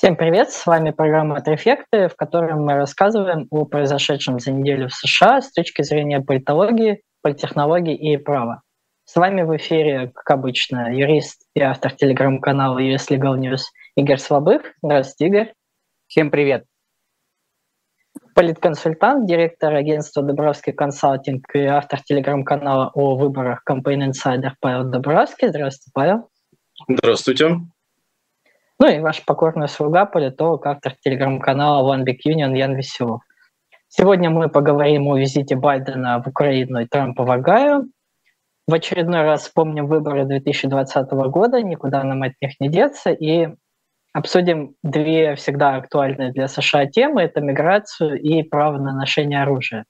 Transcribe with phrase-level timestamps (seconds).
[0.00, 4.94] Всем привет, с вами программа «Трефекты», в которой мы рассказываем о произошедшем за неделю в
[4.94, 8.62] США с точки зрения политологии, политтехнологии и права.
[9.04, 13.60] С вами в эфире, как обычно, юрист и автор телеграм-канала US Legal News
[13.94, 14.62] Игорь Слабых.
[14.82, 15.54] Здравствуйте, Игорь.
[16.06, 16.64] Всем привет.
[18.34, 25.48] Политконсультант, директор агентства Добровский консалтинг и автор телеграм-канала о выборах Campaign Insider Павел Добровский.
[25.48, 26.30] Здравствуйте, Павел.
[26.88, 27.58] Здравствуйте.
[28.82, 33.20] Ну и ваш покорный слуга, политолог, автор телеграм-канала One Big Union Ян Веселов.
[33.88, 37.82] Сегодня мы поговорим о визите Байдена в Украину и Трампа в Огайо.
[38.66, 43.48] В очередной раз вспомним выборы 2020 года, никуда нам от них не деться, и
[44.14, 49.84] обсудим две всегда актуальные для США темы– это миграцию и право на ношение оружия.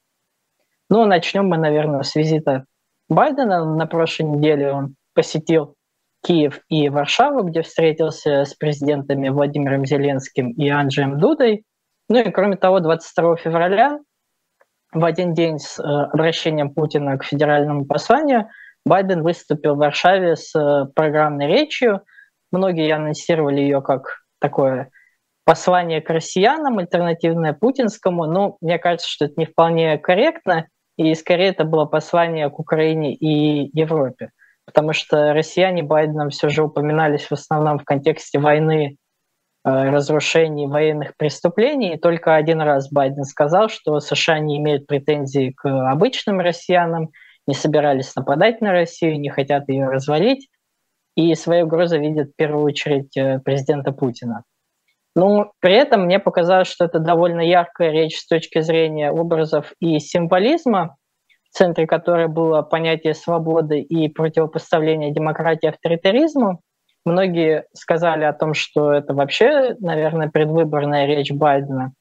[0.88, 2.64] Ну, начнем мы, наверное, с визита
[3.08, 3.64] Байдена.
[3.76, 5.76] На прошлой неделе он посетил
[6.22, 11.64] Киев и Варшаву, где встретился с президентами Владимиром Зеленским и Анджеем Дудой.
[12.08, 13.98] Ну и кроме того, 22 февраля,
[14.92, 18.48] в один день с э, обращением Путина к федеральному посланию,
[18.84, 22.02] Байден выступил в Варшаве с э, программной речью.
[22.50, 24.90] Многие анонсировали ее как такое
[25.44, 28.26] послание к россиянам, альтернативное путинскому.
[28.26, 33.14] Но мне кажется, что это не вполне корректно, и скорее это было послание к Украине
[33.14, 34.30] и Европе
[34.70, 38.96] потому что россияне Байденом все же упоминались в основном в контексте войны,
[39.64, 41.94] э, разрушений военных преступлений.
[41.94, 47.08] И только один раз Байден сказал, что США не имеют претензий к обычным россиянам,
[47.48, 50.48] не собирались нападать на Россию, не хотят ее развалить,
[51.16, 54.44] и свою угрозу видят в первую очередь э, президента Путина.
[55.16, 59.98] Но при этом мне показалось, что это довольно яркая речь с точки зрения образов и
[59.98, 60.96] символизма,
[61.50, 66.60] в центре которой было понятие свободы и противопоставления демократии авторитаризму.
[67.04, 71.92] Многие сказали о том, что это вообще, наверное, предвыборная речь Байдена.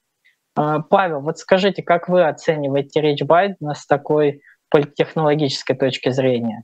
[0.56, 6.64] А, Павел, вот скажите, как вы оцениваете речь Байдена с такой политтехнологической точки зрения?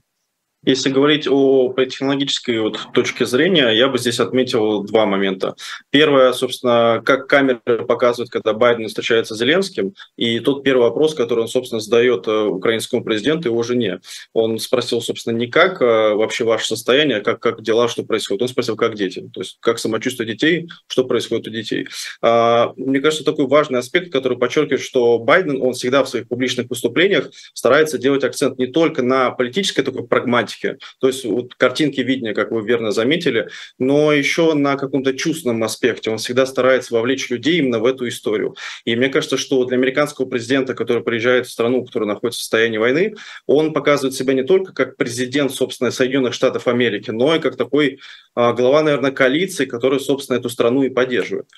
[0.64, 5.54] Если говорить о технологической вот точке зрения, я бы здесь отметил два момента.
[5.90, 11.40] Первое, собственно, как камеры показывают, когда Байден встречается с Зеленским, и тот первый вопрос, который
[11.40, 14.00] он, собственно, задает э, украинскому президенту и его жене.
[14.32, 18.42] Он спросил, собственно, не как э, вообще ваше состояние, а как, как дела, что происходит.
[18.42, 21.86] Он спросил, как дети, то есть как самочувствие детей, что происходит у детей.
[22.22, 26.68] А, мне кажется, такой важный аспект, который подчеркивает, что Байден, он всегда в своих публичных
[26.70, 30.78] выступлениях старается делать акцент не только на политической такой прагматике, тематике.
[31.00, 36.10] То есть вот картинки виднее, как вы верно заметили, но еще на каком-то чувственном аспекте.
[36.10, 38.56] Он всегда старается вовлечь людей именно в эту историю.
[38.84, 42.78] И мне кажется, что для американского президента, который приезжает в страну, которая находится в состоянии
[42.78, 43.14] войны,
[43.46, 48.00] он показывает себя не только как президент, собственно, Соединенных Штатов Америки, но и как такой
[48.34, 51.48] а, глава, наверное, коалиции, который, собственно, эту страну и поддерживает.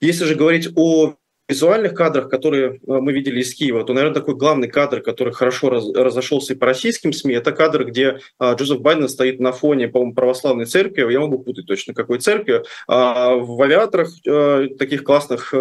[0.00, 1.14] Если же говорить о
[1.48, 5.70] визуальных кадрах, которые э, мы видели из Киева, то, наверное, такой главный кадр, который хорошо
[5.70, 9.88] раз, разошелся и по российским СМИ, это кадр, где а, Джозеф Байден стоит на фоне,
[9.88, 15.52] по-моему, православной церкви, я могу путать точно какой церкви, а, в авиаторах а, таких классных,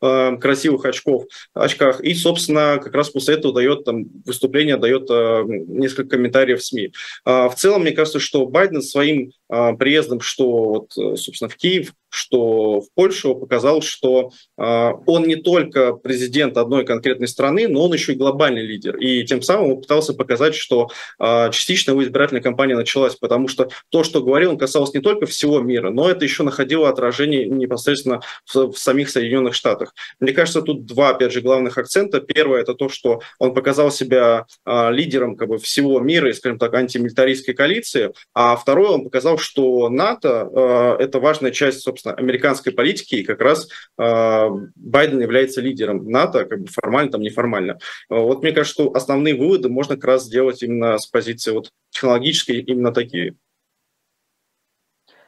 [0.00, 5.44] а, красивых очков, очках, и, собственно, как раз после этого дает там выступление, дает а,
[5.44, 6.92] несколько комментариев в СМИ.
[7.24, 12.80] А, в целом, мне кажется, что Байден своим приездом, что, вот, собственно, в Киев, что
[12.80, 14.62] в Польшу, показал, что э,
[15.06, 18.96] он не только президент одной конкретной страны, но он еще и глобальный лидер.
[18.96, 23.68] И тем самым он пытался показать, что э, частично его избирательная кампания началась, потому что
[23.90, 28.22] то, что говорил, он касалось не только всего мира, но это еще находило отражение непосредственно
[28.52, 29.94] в, самих Соединенных Штатах.
[30.18, 32.20] Мне кажется, тут два, опять же, главных акцента.
[32.20, 36.58] Первое– это то, что он показал себя э, лидером как бы, всего мира и, скажем
[36.58, 42.72] так, антимилитаристской коалиции, а второе, он показал, что НАТО э,– это важная часть, собственно, американской
[42.72, 47.78] политики, и как раз э, Байден является лидером НАТО, как бы формально, там неформально.
[48.08, 52.60] Вот мне кажется, что основные выводы можно как раз сделать именно с позиции вот технологической,
[52.60, 53.36] именно такие.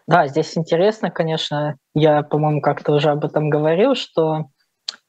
[0.06, 4.46] Да, здесь интересно, конечно, я, по-моему, как-то уже об этом говорил, что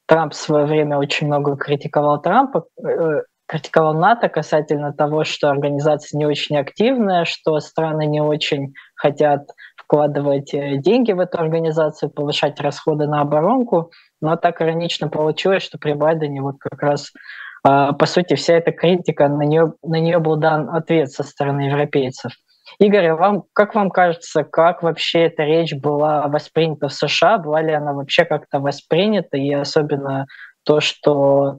[0.04, 6.16] Трамп в свое время очень много критиковал Трампа, э, критиковал НАТО касательно того, что организация
[6.16, 12.60] не очень активная, что страны не очень хотят вкладывать э, деньги в эту организацию, повышать
[12.60, 13.90] расходы на оборонку.
[14.20, 17.10] Но так иронично получилось, что при Байдене вот как раз
[17.62, 21.62] а, по сути, вся эта критика, на нее, на нее был дан ответ со стороны
[21.62, 22.32] европейцев.
[22.78, 27.38] Игорь, а вам, как вам кажется, как вообще эта речь была воспринята в США?
[27.38, 29.36] Была ли она вообще как-то воспринята?
[29.36, 30.26] И особенно
[30.64, 31.58] то, что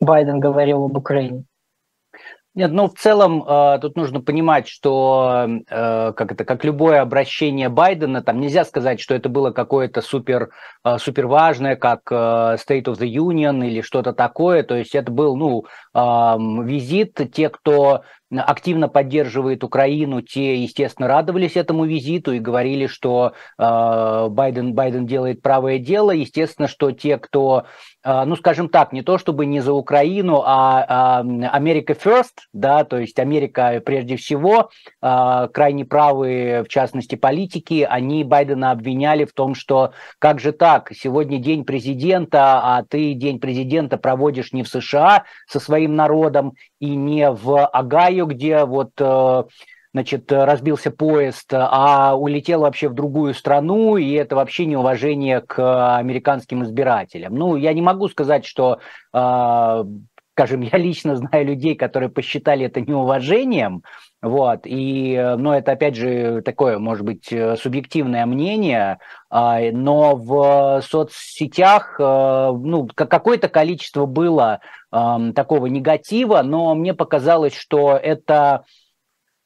[0.00, 1.44] Байден говорил об Украине?
[2.56, 7.68] Нет, ну в целом э, тут нужно понимать, что э, как это, как любое обращение
[7.68, 10.48] Байдена, там нельзя сказать, что это было какое-то супер,
[10.82, 14.62] э, супер важное, как State of the Union или что-то такое.
[14.62, 15.66] То есть это был, ну,
[16.62, 17.20] визит.
[17.30, 18.04] Те, кто
[18.34, 25.42] активно поддерживает Украину, те, естественно, радовались этому визиту и говорили, что э, Байден, Байден делает
[25.42, 26.10] правое дело.
[26.10, 27.66] Естественно, что те, кто,
[28.04, 32.84] э, ну, скажем так, не то чтобы не за Украину, а Америка э, first, да,
[32.84, 34.70] то есть Америка прежде всего,
[35.02, 40.90] э, крайне правые, в частности, политики, они Байдена обвиняли в том, что как же так,
[40.92, 46.94] сегодня день президента, а ты день президента проводишь не в США со своим народом и
[46.94, 49.44] не в Агае, Где вот э,
[49.92, 56.62] значит, разбился поезд, а улетел вообще в другую страну, и это вообще неуважение к американским
[56.64, 57.34] избирателям.
[57.34, 58.80] Ну, я не могу сказать, что,
[59.14, 59.84] э,
[60.34, 63.82] скажем, я лично знаю людей, которые посчитали это неуважением,
[64.22, 68.98] вот, и, но это, опять же, такое, может быть, субъективное мнение,
[69.30, 74.60] а, но в соцсетях, э, ну, какое-то количество было
[74.90, 78.64] такого негатива, но мне показалось, что это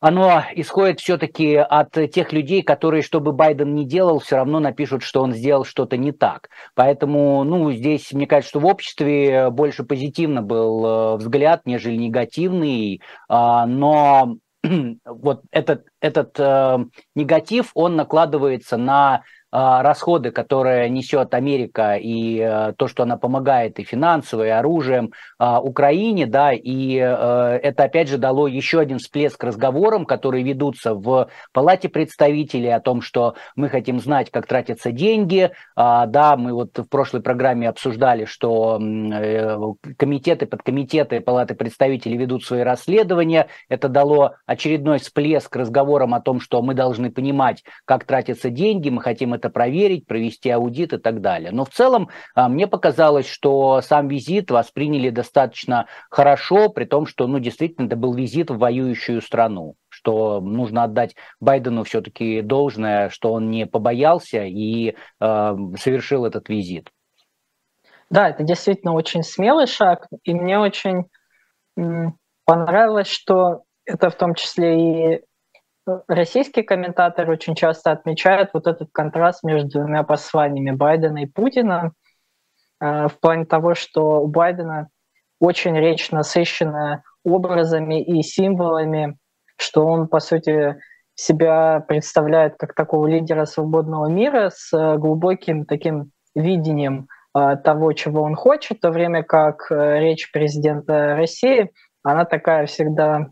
[0.01, 5.03] оно исходит все-таки от тех людей, которые, что бы Байден ни делал, все равно напишут,
[5.03, 6.49] что он сделал что-то не так.
[6.75, 13.03] Поэтому, ну, здесь, мне кажется, что в обществе больше позитивно был э, взгляд, нежели негативный,
[13.29, 14.37] а, но
[15.05, 16.79] вот этот, этот э,
[17.15, 19.23] негатив, он накладывается на
[19.53, 25.61] расходы, которые несет Америка и э, то, что она помогает и финансово, и оружием а,
[25.61, 31.29] Украине, да, и э, это опять же дало еще один всплеск разговорам, которые ведутся в
[31.53, 36.79] Палате представителей о том, что мы хотим знать, как тратятся деньги, а, да, мы вот
[36.79, 39.57] в прошлой программе обсуждали, что э,
[39.97, 46.63] комитеты, подкомитеты Палаты представителей ведут свои расследования, это дало очередной всплеск разговорам о том, что
[46.63, 51.51] мы должны понимать, как тратятся деньги, мы хотим это проверить, провести аудит и так далее.
[51.53, 57.27] Но в целом а, мне показалось, что сам визит восприняли достаточно хорошо, при том, что
[57.27, 63.33] ну, действительно это был визит в воюющую страну что нужно отдать Байдену все-таки должное, что
[63.33, 66.91] он не побоялся и э, совершил этот визит.
[68.09, 71.05] Да, это действительно очень смелый шаг, и мне очень
[72.45, 75.23] понравилось, что это в том числе и
[76.09, 81.93] российские комментаторы очень часто отмечают вот этот контраст между двумя посланиями Байдена и Путина
[82.81, 84.89] э, в плане того, что у Байдена
[85.41, 89.17] очень речь насыщенная образами и символами,
[89.57, 90.77] что он, по сути,
[91.15, 98.35] себя представляет как такого лидера свободного мира с глубоким таким видением э, того, чего он
[98.35, 101.71] хочет, в то время как э, речь президента России,
[102.03, 103.31] она такая всегда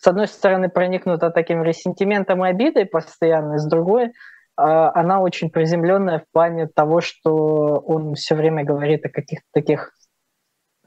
[0.00, 4.12] с одной стороны, проникнута таким ресентиментом и обидой постоянно, с другой,
[4.56, 9.92] а, она очень приземленная в плане того, что он все время говорит о каких-то таких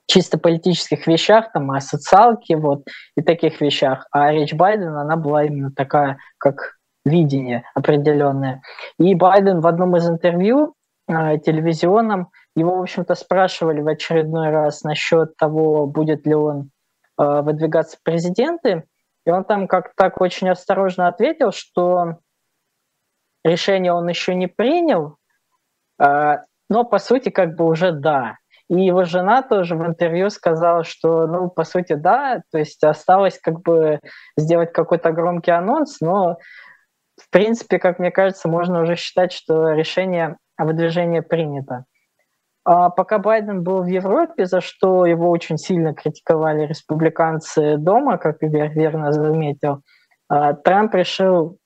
[0.07, 4.07] чисто политических вещах, там, о социалке, вот, и таких вещах.
[4.11, 6.73] А речь Байдена, она была именно такая, как
[7.05, 8.61] видение определенное.
[8.97, 10.73] И Байден в одном из интервью
[11.07, 16.71] э, телевизионном, его, в общем-то, спрашивали в очередной раз насчет того, будет ли он
[17.19, 18.83] э, выдвигаться в президенты,
[19.25, 22.17] и он там как так очень осторожно ответил, что
[23.43, 25.17] решение он еще не принял,
[25.99, 28.37] а, но по сути как бы уже да.
[28.69, 33.37] И его жена тоже в интервью сказала, что, ну, по сути, да, то есть осталось
[33.39, 33.99] как бы
[34.37, 36.37] сделать какой-то громкий анонс, но,
[37.21, 41.85] в принципе, как мне кажется, можно уже считать, что решение о выдвижении принято.
[42.65, 48.41] А пока Байден был в Европе, за что его очень сильно критиковали республиканцы дома, как
[48.41, 49.81] Игорь верно заметил,
[50.29, 51.57] а, Трамп решил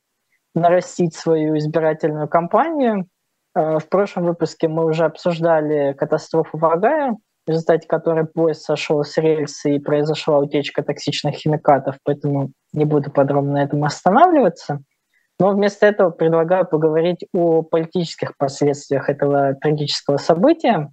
[0.55, 3.05] нарастить свою избирательную кампанию.
[3.53, 9.03] А, в прошлом выпуске мы уже обсуждали катастрофу в Огайо, в результате которой поезд сошел
[9.03, 14.79] с рельсы и произошла утечка токсичных химикатов, поэтому не буду подробно на этом останавливаться.
[15.39, 20.91] Но вместо этого предлагаю поговорить о политических последствиях этого трагического события.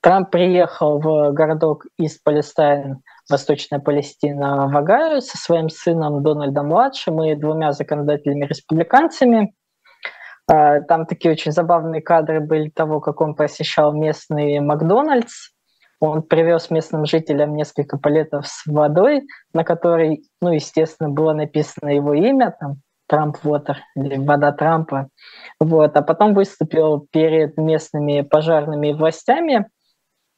[0.00, 7.34] Трамп приехал в городок из Палестайн, Восточная Палестина, в Агаю со своим сыном Дональдом-младшим и
[7.34, 9.54] двумя законодателями-республиканцами.
[10.48, 15.50] А, там такие очень забавные кадры были того, как он посещал местный Макдональдс.
[15.98, 22.14] Он привез местным жителям несколько палетов с водой, на которой, ну, естественно, было написано его
[22.14, 22.76] имя, там,
[23.08, 25.08] Трамп Water или вода Трампа.
[25.60, 25.96] Вот.
[25.96, 29.66] А потом выступил перед местными пожарными властями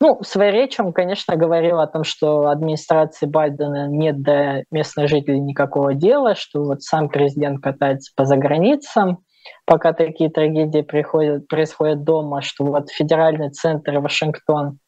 [0.01, 5.41] Ну, своей речи он, конечно, говорил о том, что администрации Байдена нет до местных жителей
[5.41, 9.19] никакого дела, что вот сам президент катается по заграницам,
[9.67, 14.79] пока такие трагедии приходят, происходят дома, что вот федеральный центр Вашингтон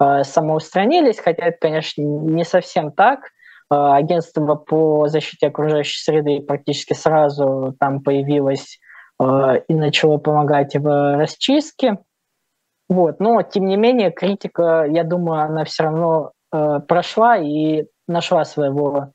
[0.00, 3.20] э, самоустранились, хотя это, конечно, не совсем так.
[3.70, 8.80] Э, агентство по защите окружающей среды практически сразу там появилось
[9.22, 9.24] э,
[9.68, 11.98] и начало помогать в расчистке.
[12.88, 13.20] Вот.
[13.20, 19.12] Но, тем не менее, критика, я думаю, она все равно э, прошла и нашла своего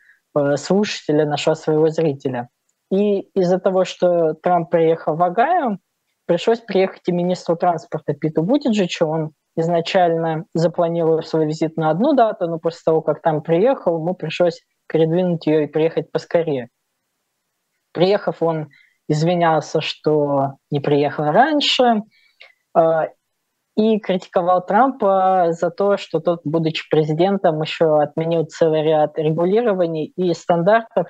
[0.57, 2.49] слушателя, нашла своего зрителя.
[2.91, 5.77] И из-за того, что Трамп приехал в Огайо,
[6.25, 9.05] пришлось приехать и министру транспорта Питу Бутиджичу.
[9.05, 14.13] Он изначально запланировал свой визит на одну дату, но после того, как там приехал, ему
[14.13, 16.69] пришлось передвинуть ее и приехать поскорее.
[17.91, 18.69] Приехав, он
[19.07, 22.01] извинялся, что не приехал раньше,
[22.77, 22.81] э,
[23.75, 30.33] и критиковал Трампа за то, что тот, будучи президентом, еще отменил целый ряд регулирований и
[30.33, 31.07] стандартов,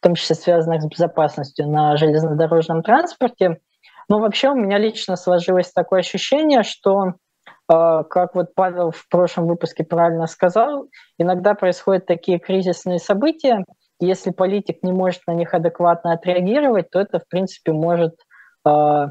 [0.00, 3.58] в том числе связанных с безопасностью на железнодорожном транспорте.
[4.08, 7.14] Но вообще у меня лично сложилось такое ощущение, что,
[7.68, 13.62] как вот Павел в прошлом выпуске правильно сказал, иногда происходят такие кризисные события,
[14.00, 18.14] если политик не может на них адекватно отреагировать, то это, в принципе, может
[18.66, 19.06] э,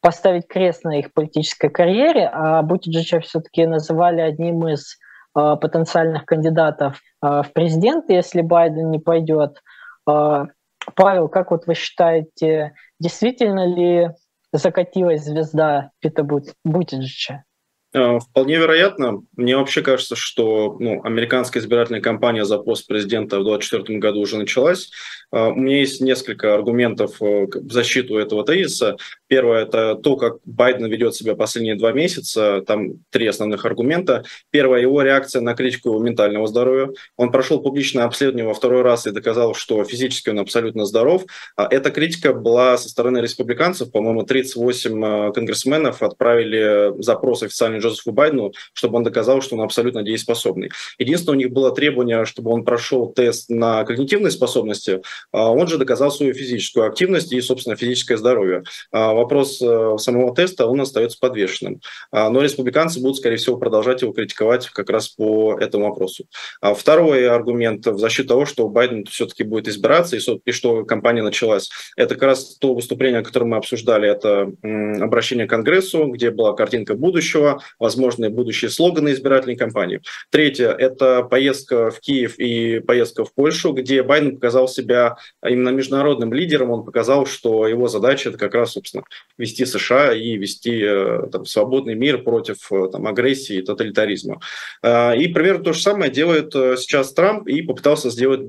[0.00, 4.96] поставить крест на их политической карьере, а Бутиджича все-таки называли одним из
[5.38, 9.62] э, потенциальных кандидатов в президенты, если Байден не пойдет.
[10.04, 14.10] Павел, как вот вы считаете, действительно ли
[14.52, 16.24] закатилась звезда Пита
[16.64, 17.44] Бутиджича?
[17.96, 19.22] Э, вполне вероятно.
[19.36, 24.36] Мне вообще кажется, что ну, американская избирательная кампания за пост президента в 2024 году уже
[24.36, 24.90] началась.
[25.32, 28.96] Э, у меня есть несколько аргументов э, в защиту этого тезиса.
[29.28, 32.62] Первое– это то, как Байден ведет себя последние два месяца.
[32.66, 34.24] Там три основных аргумента.
[34.50, 36.90] Первое– его реакция на критику его ментального здоровья.
[37.16, 41.24] Он прошел публичное обследование во второй раз и доказал, что физически он абсолютно здоров.
[41.56, 43.90] А эта критика была со стороны республиканцев.
[43.90, 50.70] По-моему, 38 конгрессменов отправили запрос официальный Джозефу Байдену, чтобы он доказал, что он абсолютно дееспособный.
[50.98, 55.00] Единственное, у них было требование, чтобы он прошел тест на когнитивные способности, а
[55.32, 58.62] он же доказал свою физическую активность и, собственно, физическое здоровье.
[58.92, 61.80] А вопрос э, самого теста, он остается подвешенным.
[62.10, 66.26] А, но республиканцы будут, скорее всего, продолжать его критиковать как раз по этому вопросу.
[66.60, 72.14] Второй аргумент в защиту того, что Байден все-таки будет избираться и что кампания началась, это
[72.14, 74.52] как раз то выступление, которое мы обсуждали, это
[75.02, 80.00] обращение к Конгрессу, где была картинка будущего, возможные будущие слоганы избирательной кампании.
[80.30, 85.05] Третье– это поездка в Киев и поездка в Польшу, где Байден показал себя
[85.44, 86.70] именно международным лидером.
[86.70, 89.04] Он показал, что его задача– это как раз, собственно,
[89.38, 94.40] вести США и вести э, там, свободный мир против э, там, агрессии и тоталитаризма.
[94.82, 98.40] А, и примерно то же самое делает э, сейчас Трамп и попытался сделать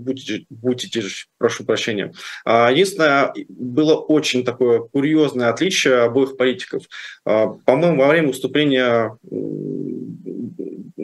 [0.50, 2.14] Бутитиш, прошу прощения.
[2.46, 6.84] А, единственное, было очень такое курьезное отличие обоих политиков.
[7.26, 9.18] А, по-моему, во время выступления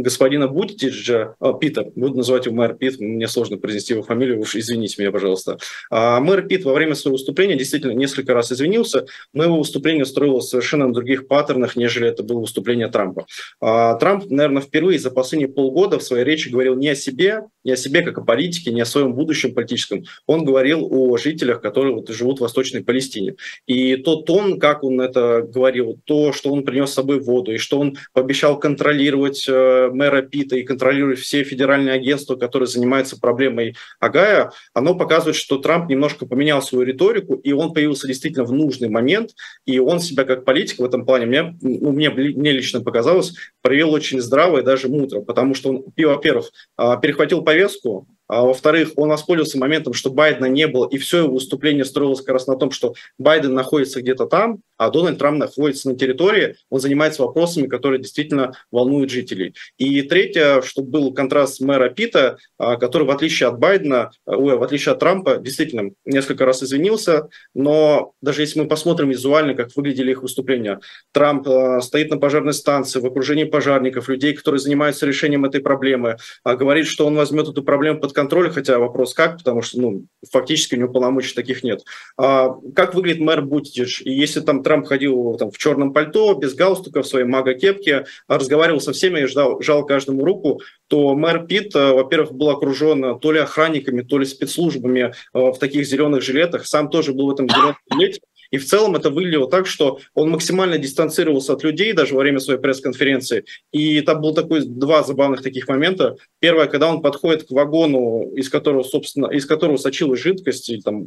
[0.04, 4.56] господина Бутитиджа, а, Пита, буду называть его мэр Пит, мне сложно произнести его фамилию, уж
[4.56, 5.58] извините меня, пожалуйста.
[5.90, 10.50] А, мэр Пит во время своего выступления действительно несколько раз извинился, но его выступление строилось
[10.50, 13.26] совершенно на других паттернах, нежели это было выступление Трампа.
[13.62, 17.72] А, Трамп, наверное, впервые за последние полгода в своей речи говорил не о себе, не
[17.72, 20.04] о себе как о политике, не о своем будущем политическом.
[20.28, 23.36] Он говорил о жителях, которые вот живут в Восточной Палестине.
[23.68, 27.58] И тот тон, как он это говорил, то, что он принес с собой воду, и
[27.58, 33.76] что он пообещал контролировать э, мэра Пита и контролировать все федеральные агентства, которые занимаются проблемой
[34.00, 38.90] Агая, оно показывает, что Трамп немножко поменял свою риторику, и он появился действительно в нужный
[38.90, 39.32] момент,
[39.66, 43.92] и он себя как политик в этом плане, мне, ну, мне, мне лично показалось, провел
[43.92, 49.10] очень здраво и даже мудро, потому что он, во-первых, а, перехватил повестку, а во-вторых, он
[49.10, 52.72] воспользовался моментом, что Байдена не было, и все его выступление строилось как раз на том,
[52.72, 58.02] что Байден находится где-то там, а Дональд Трамп находится на территории, он занимается вопросами, которые
[58.02, 59.54] действительно волнуют жителей.
[59.78, 64.58] И третье, что был контраст мэра Пита, а, который в отличие от Байдена, а, ой,
[64.58, 69.70] в отличие от Трампа, действительно несколько раз извинился, но даже если мы посмотрим визуально, как
[69.76, 70.80] выглядели их выступления,
[71.12, 76.18] Трамп а, стоит на пожарной станции в окружении пожарников, людей, которые занимаются решением этой проблемы,
[76.44, 80.76] говорит, что он возьмет эту проблему под контроль, хотя вопрос как, потому что ну, фактически
[80.76, 81.84] у него полномочий таких нет.
[82.18, 84.02] Как выглядит мэр Бутич?
[84.02, 88.82] И если там Трамп ходил там, в черном пальто, без галстука, в своей мага-кепке, разговаривал
[88.82, 93.32] со всеми и ждал, жал каждому руку, то мэр Питт, э, во-первых, был окружен то
[93.32, 97.50] ли охранниками, то ли спецслужбами э, в таких зеленых жилетах, сам тоже был в этом
[97.50, 98.22] зеленом жилете,
[98.54, 102.38] И в целом это выглядело так, что он максимально дистанцировался от людей даже во время
[102.38, 103.46] своей пресс-конференции.
[103.72, 106.18] И там был такой два забавных таких момента.
[106.40, 111.04] Первое, когда он подходит к вагону, из которого, собственно, из которого сочилась жидкость, или там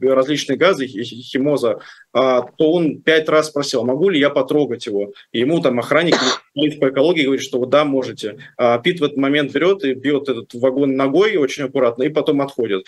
[0.00, 1.80] различные газы, химоза,
[2.14, 5.12] а, то он пять раз спросил, могу ли я потрогать его.
[5.32, 6.16] И ему там охранник
[6.54, 8.38] по экологии говорит, что да, можете.
[8.56, 12.40] А Пит в этот момент берет и бьет этот вагон ногой очень аккуратно и потом
[12.40, 12.86] отходит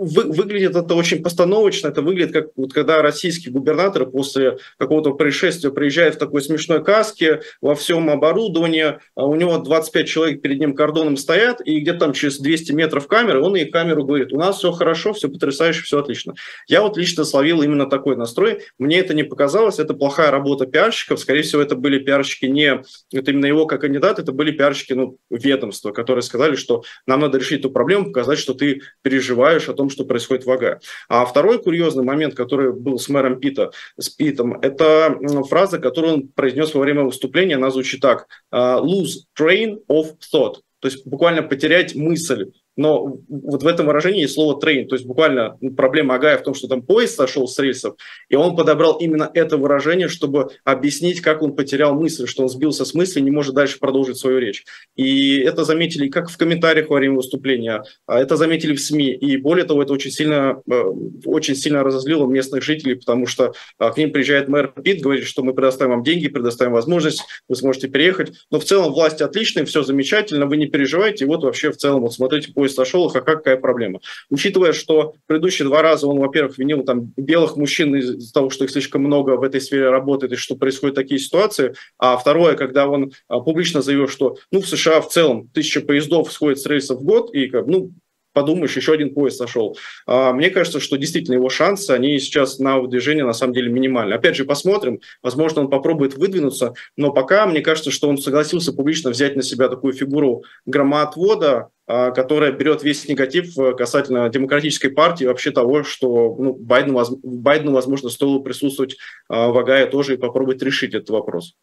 [0.00, 1.88] вы, выглядит это очень постановочно.
[1.88, 3.02] Это выглядит как вот когда
[3.50, 8.98] российские губернаторы после какого-то происшествия приезжают в такой смешной каске во всем оборудовании.
[9.14, 13.06] А у него 25 человек перед ним кордоном стоят, и где-то там через 200 метров
[13.06, 16.34] камеры, он и камеру говорит, у нас все хорошо, все потрясающе, все отлично.
[16.68, 18.62] Я вот лично словил именно такой настрой.
[18.78, 21.18] Мне это не показалось, это плохая работа пиарщиков.
[21.18, 25.16] Скорее всего, это были пиарщики не, это именно его как кандидат, это были пиарщики ну,
[25.30, 29.90] ведомства, которые сказали, что нам надо решить эту проблему, показать, что ты переживаешь о том,
[29.90, 30.80] что происходит в АГА.
[31.08, 35.18] А второй курьезный момент, который был с мэром Пита, с Питом, это
[35.48, 38.28] фраза, которую он произнес во время выступления, она звучит так.
[38.52, 40.56] «Lose train of thought».
[40.80, 45.04] То есть буквально потерять мысль но вот в этом выражении есть слово «трейн», то есть
[45.04, 47.96] буквально проблема Агая в том, что там поезд сошел с рельсов,
[48.30, 52.86] и он подобрал именно это выражение, чтобы объяснить, как он потерял мысль, что он сбился
[52.86, 54.64] с мысли, не может дальше продолжить свою речь.
[54.96, 59.36] И это заметили как в комментариях во время выступления, а это заметили в СМИ, и
[59.36, 60.82] более того, это очень сильно, э,
[61.26, 65.42] очень сильно разозлило местных жителей, потому что а, к ним приезжает мэр Пит, говорит, что
[65.42, 69.82] мы предоставим вам деньги, предоставим возможность, вы сможете переехать, но в целом власти отличные, все
[69.82, 73.56] замечательно, вы не переживайте, и вот вообще в целом, вот смотрите, поезд сошел, а какая
[73.56, 74.00] проблема.
[74.30, 78.70] Учитывая, что предыдущие два раза он, во-первых, винил там белых мужчин из-за того, что их
[78.70, 83.12] слишком много в этой сфере работает и что происходят такие ситуации, а второе, когда он
[83.28, 87.04] а, публично заявил, что ну, в США в целом тысяча поездов сходит с рейсов в
[87.04, 87.92] год, и ну,
[88.40, 89.76] подумаешь, еще один поезд сошел.
[90.06, 94.14] А, мне кажется, что действительно его шансы, они сейчас на выдвижение на самом деле минимальны.
[94.14, 99.10] Опять же, посмотрим, возможно, он попробует выдвинуться, но пока мне кажется, что он согласился публично
[99.10, 105.24] взять на себя такую фигуру громоотвода, а, которая берет весь негатив э, касательно демократической партии,
[105.24, 108.96] вообще того, что ну, Байдену, Байдену, возможно, стоило присутствовать
[109.28, 111.56] а, в Агае тоже и попробовать решить этот вопрос.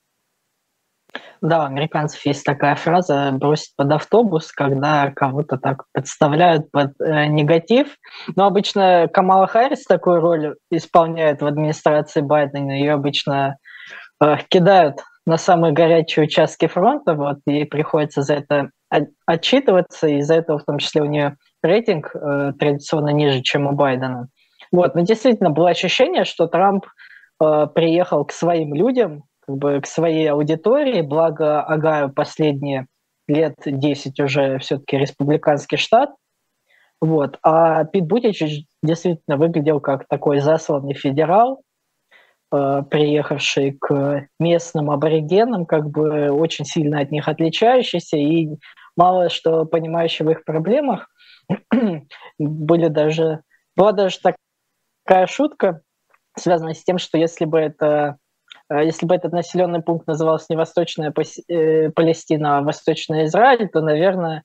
[1.41, 7.27] Да, у американцев есть такая фраза «бросить под автобус», когда кого-то так подставляют под э,
[7.27, 7.96] негатив.
[8.35, 12.72] Но обычно Камала Харрис такую роль исполняет в администрации Байдена.
[12.72, 13.57] Ее обычно
[14.22, 18.72] э, кидают на самые горячие участки фронта, вот, и приходится за это
[19.25, 23.74] отчитываться, и из-за этого в том числе у нее рейтинг э, традиционно ниже, чем у
[23.74, 24.29] Байдена.
[24.72, 26.85] Вот, но действительно было ощущение, что Трамп
[27.42, 32.88] э, приехал к своим людям, как бы к своей аудитории, благо Агаю последние
[33.27, 36.12] лет 10 уже все-таки республиканский штат,
[37.00, 37.38] вот.
[37.44, 41.62] А Пит Бутич действительно выглядел как такой засланный федерал,
[42.51, 48.50] э, приехавший к местным аборигенам, как бы очень сильно от них отличающийся и
[48.96, 51.07] мало что понимающий в их проблемах.
[52.40, 53.42] Были даже,
[53.75, 55.81] была даже такая шутка,
[56.36, 58.18] связанная с тем, что если бы это
[58.75, 61.14] если бы этот населенный пункт назывался не Восточная
[61.48, 64.44] э, Палестина, а Восточный Израиль, то, наверное,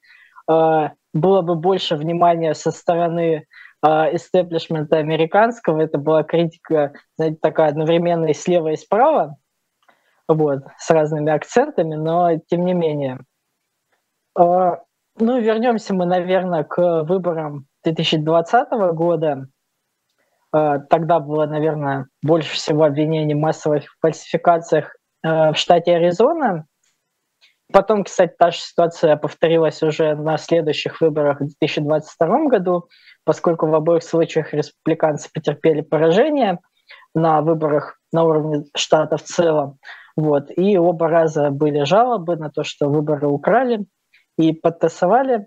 [0.50, 3.46] э, было бы больше внимания со стороны
[3.84, 5.80] истеблишмента американского.
[5.80, 9.34] Это была критика, знаете, такая одновременно и слева, и справа,
[10.28, 13.18] вот, с разными акцентами, но тем не менее.
[15.18, 19.46] Ну, вернемся мы, наверное, к выборам 2020 года.
[20.54, 26.66] Э, тогда было, наверное, больше всего обвинений в массовых фальсификациях э, в штате Аризона.
[27.72, 32.88] Потом, кстати, та же ситуация повторилась уже на следующих выборах в 2022 году,
[33.24, 36.58] поскольку в обоих случаях республиканцы потерпели поражение
[37.14, 39.78] на выборах на уровне штата в целом.
[40.16, 40.50] Вот.
[40.54, 43.86] И оба раза были жалобы на то, что выборы украли
[44.36, 45.46] и подтасовали.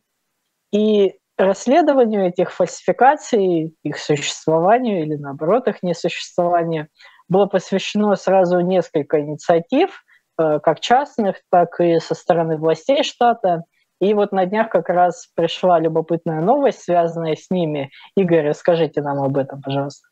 [0.71, 6.87] И расследованию этих фальсификаций, их существованию или наоборот их несуществованию
[7.27, 10.03] было посвящено сразу несколько инициатив,
[10.37, 13.63] э, как частных, так и со стороны властей штата.
[13.99, 17.91] И вот на днях как раз пришла любопытная новость, связанная с ними.
[18.15, 20.07] Игорь, расскажите нам об этом, пожалуйста.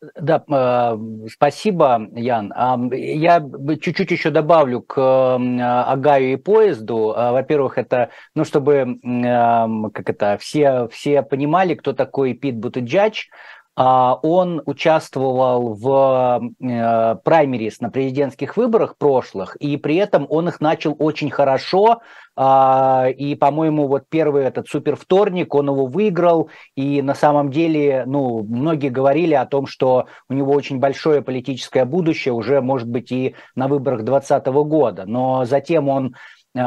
[0.00, 2.52] Да, э, спасибо, Ян.
[2.92, 3.42] Я
[3.80, 5.00] чуть-чуть еще добавлю к
[5.36, 7.14] Агаю и поезду.
[7.16, 13.30] А, во-первых, это, ну, чтобы как это, все, все понимали, кто такой Пит Бутыджач.
[13.78, 20.62] А, он участвовал в э, праймерис на президентских выборах прошлых, и при этом он их
[20.62, 22.00] начал очень хорошо,
[22.36, 28.04] а, и, по-моему, вот первый этот супер вторник, он его выиграл, и на самом деле,
[28.06, 33.12] ну, многие говорили о том, что у него очень большое политическое будущее, уже, может быть,
[33.12, 36.14] и на выборах 2020 года, но затем он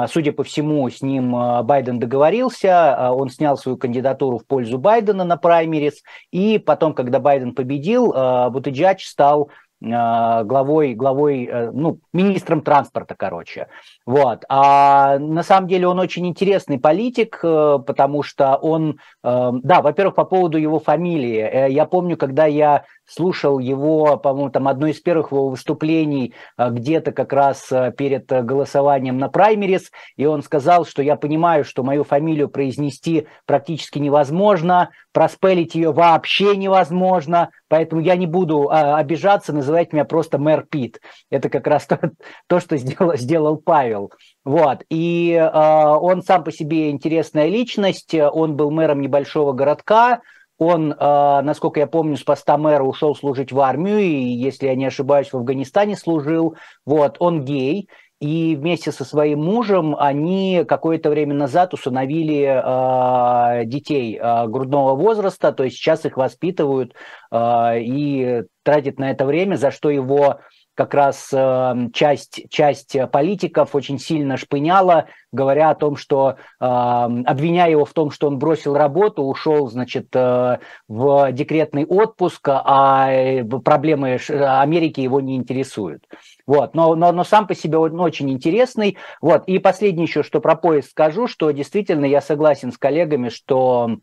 [0.08, 4.78] Судя по всему, с ним а, Байден договорился, а, он снял свою кандидатуру в пользу
[4.78, 8.14] Байдена на праймерис, и потом, когда Байден победил,
[8.52, 9.50] Бутыджач стал
[9.82, 13.68] главой, главой, э, ну, министром транспорта, короче.
[14.10, 14.44] Вот.
[14.50, 20.16] А на самом деле он очень интересный политик, э, потому что он, э, да, во-первых,
[20.16, 21.72] по поводу его фамилии.
[21.72, 27.34] Я помню, когда я слушал его, по-моему, там одно из первых его выступлений где-то как
[27.34, 33.28] раз перед голосованием на праймерис, и он сказал, что я понимаю, что мою фамилию произнести
[33.46, 40.68] практически невозможно, проспелить ее вообще невозможно, поэтому я не буду обижаться, называть меня просто мэр
[40.70, 41.02] Пит.
[41.32, 42.00] Это как раз то,
[42.48, 43.99] то что сделал, сделал Павел.
[44.46, 44.84] Вот.
[44.90, 50.22] И э, он сам по себе интересная личность, он был мэром небольшого городка,
[50.60, 54.76] он, а, насколько я помню, с поста мэра ушел служить в армию, и, если я
[54.76, 56.58] не ошибаюсь, в Афганистане служил.
[56.86, 57.88] Вот, он гей,
[58.20, 65.54] и вместе со своим мужем они какое-то время назад усыновили э, детей э, грудного возраста,
[65.54, 66.94] то есть сейчас их воспитывают
[67.32, 70.42] э, и тратят на это время, за что его
[70.80, 77.70] как раз э, часть, часть политиков очень сильно шпыняла, говоря о том, что э, обвиняя
[77.70, 83.44] его в том, что он бросил работу, ушел, значит, э, в декретный отпуск, а э,
[83.44, 86.06] проблемы Америки его не интересуют.
[86.48, 88.96] Вот, но, но, но сам по себе он очень интересный.
[89.22, 93.98] Вот, и последнее еще, что про поезд скажу, что действительно я согласен с коллегами, что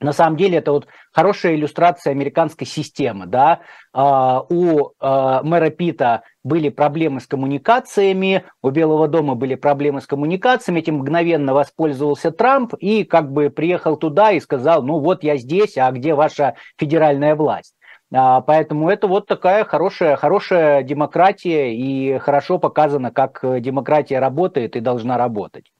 [0.00, 3.26] на самом деле это вот хорошая иллюстрация американской системы.
[3.26, 3.60] Да?
[3.92, 10.06] А, у а, мэра Пита были проблемы с коммуникациями, у Белого дома были проблемы с
[10.06, 15.36] коммуникациями, этим мгновенно воспользовался Трамп и как бы приехал туда и сказал, ну вот я
[15.36, 17.74] здесь, а где ваша федеральная власть?
[18.12, 24.80] А, поэтому это вот такая хорошая, хорошая демократия и хорошо показано, как демократия работает и
[24.80, 25.70] должна работать.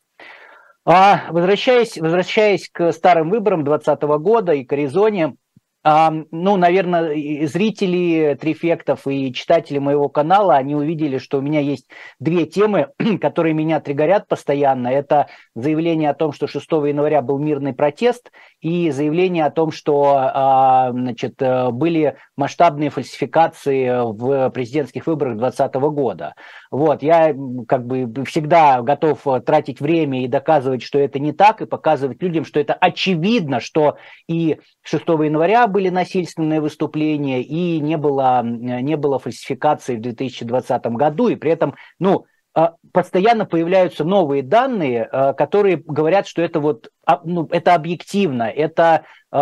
[0.92, 5.36] А возвращаясь, возвращаясь к старым выборам 2020 года и к Аризоне,
[5.82, 11.86] ну, наверное, зрители Трифектов и читатели моего канала, они увидели, что у меня есть
[12.18, 12.88] две темы,
[13.20, 14.88] которые меня триггорят постоянно.
[14.88, 20.16] Это заявление о том, что 6 января был мирный протест, и заявление о том, что
[20.18, 26.34] а, значит, э, были масштабные фальсификации в президентских выборах 2020 года.
[26.70, 27.34] Вот, я
[27.66, 32.44] как бы всегда готов тратить время и доказывать, что это не так, и показывать людям,
[32.44, 33.96] что это очевидно, что
[34.28, 41.28] и 6 января были насильственные выступления, и не было, не было фальсификации в 2020 году,
[41.28, 46.90] и при этом, ну, а, постоянно появляются новые данные, а, которые говорят, что это вот
[47.06, 49.36] а, ну, это объективно, это э,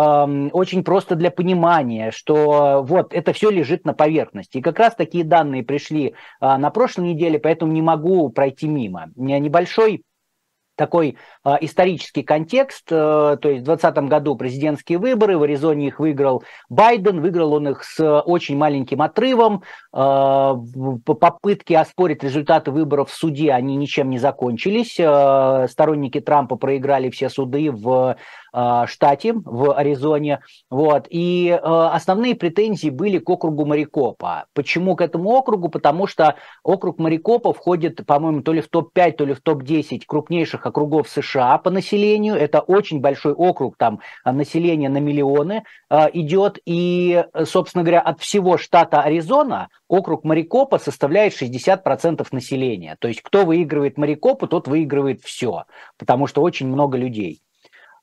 [0.53, 4.57] очень просто для понимания, что вот это все лежит на поверхности.
[4.57, 9.11] И как раз такие данные пришли э, на прошлой неделе, поэтому не могу пройти мимо.
[9.15, 10.03] Небольшой
[10.79, 15.99] такой э, исторический контекст, э, то есть в 2020 году президентские выборы, в Аризоне их
[15.99, 19.63] выиграл Байден, выиграл он их с очень маленьким отрывом,
[19.93, 20.53] э,
[21.05, 27.27] попытки оспорить результаты выборов в суде, они ничем не закончились, э, сторонники Трампа проиграли все
[27.29, 28.15] суды в э,
[28.87, 34.45] штате, в Аризоне, вот, и э, основные претензии были к округу Марикопа.
[34.53, 35.69] Почему к этому округу?
[35.69, 40.65] Потому что округ Марикопа входит, по-моему, то ли в топ-5, то ли в топ-10 крупнейших
[40.65, 42.35] округов США по населению.
[42.35, 45.63] Это очень большой округ, там а, население на миллионы
[46.13, 46.59] идет.
[46.65, 52.95] И, собственно говоря, от всего штата Аризона округ Марикопа составляет 60% населения.
[52.99, 55.65] То есть кто выигрывает Марикопу, тот выигрывает все,
[55.97, 57.41] потому что очень много людей.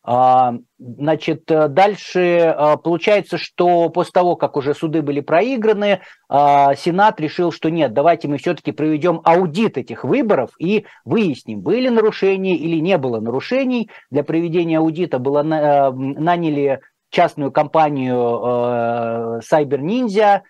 [0.08, 7.20] А, значит, дальше э, получается, что после того, как уже суды были проиграны, а, Сенат
[7.20, 12.76] решил, что нет, давайте мы все-таки проведем аудит этих выборов и выясним, были нарушения или
[12.76, 13.90] не было нарушений.
[14.12, 18.14] Для проведения аудита было, наняли частную компанию
[19.40, 20.42] Cyber Ninja,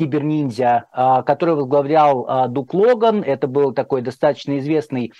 [0.00, 0.86] киберниндзя,
[1.26, 3.22] который возглавлял Дук Логан.
[3.22, 5.12] Это был такой достаточно известный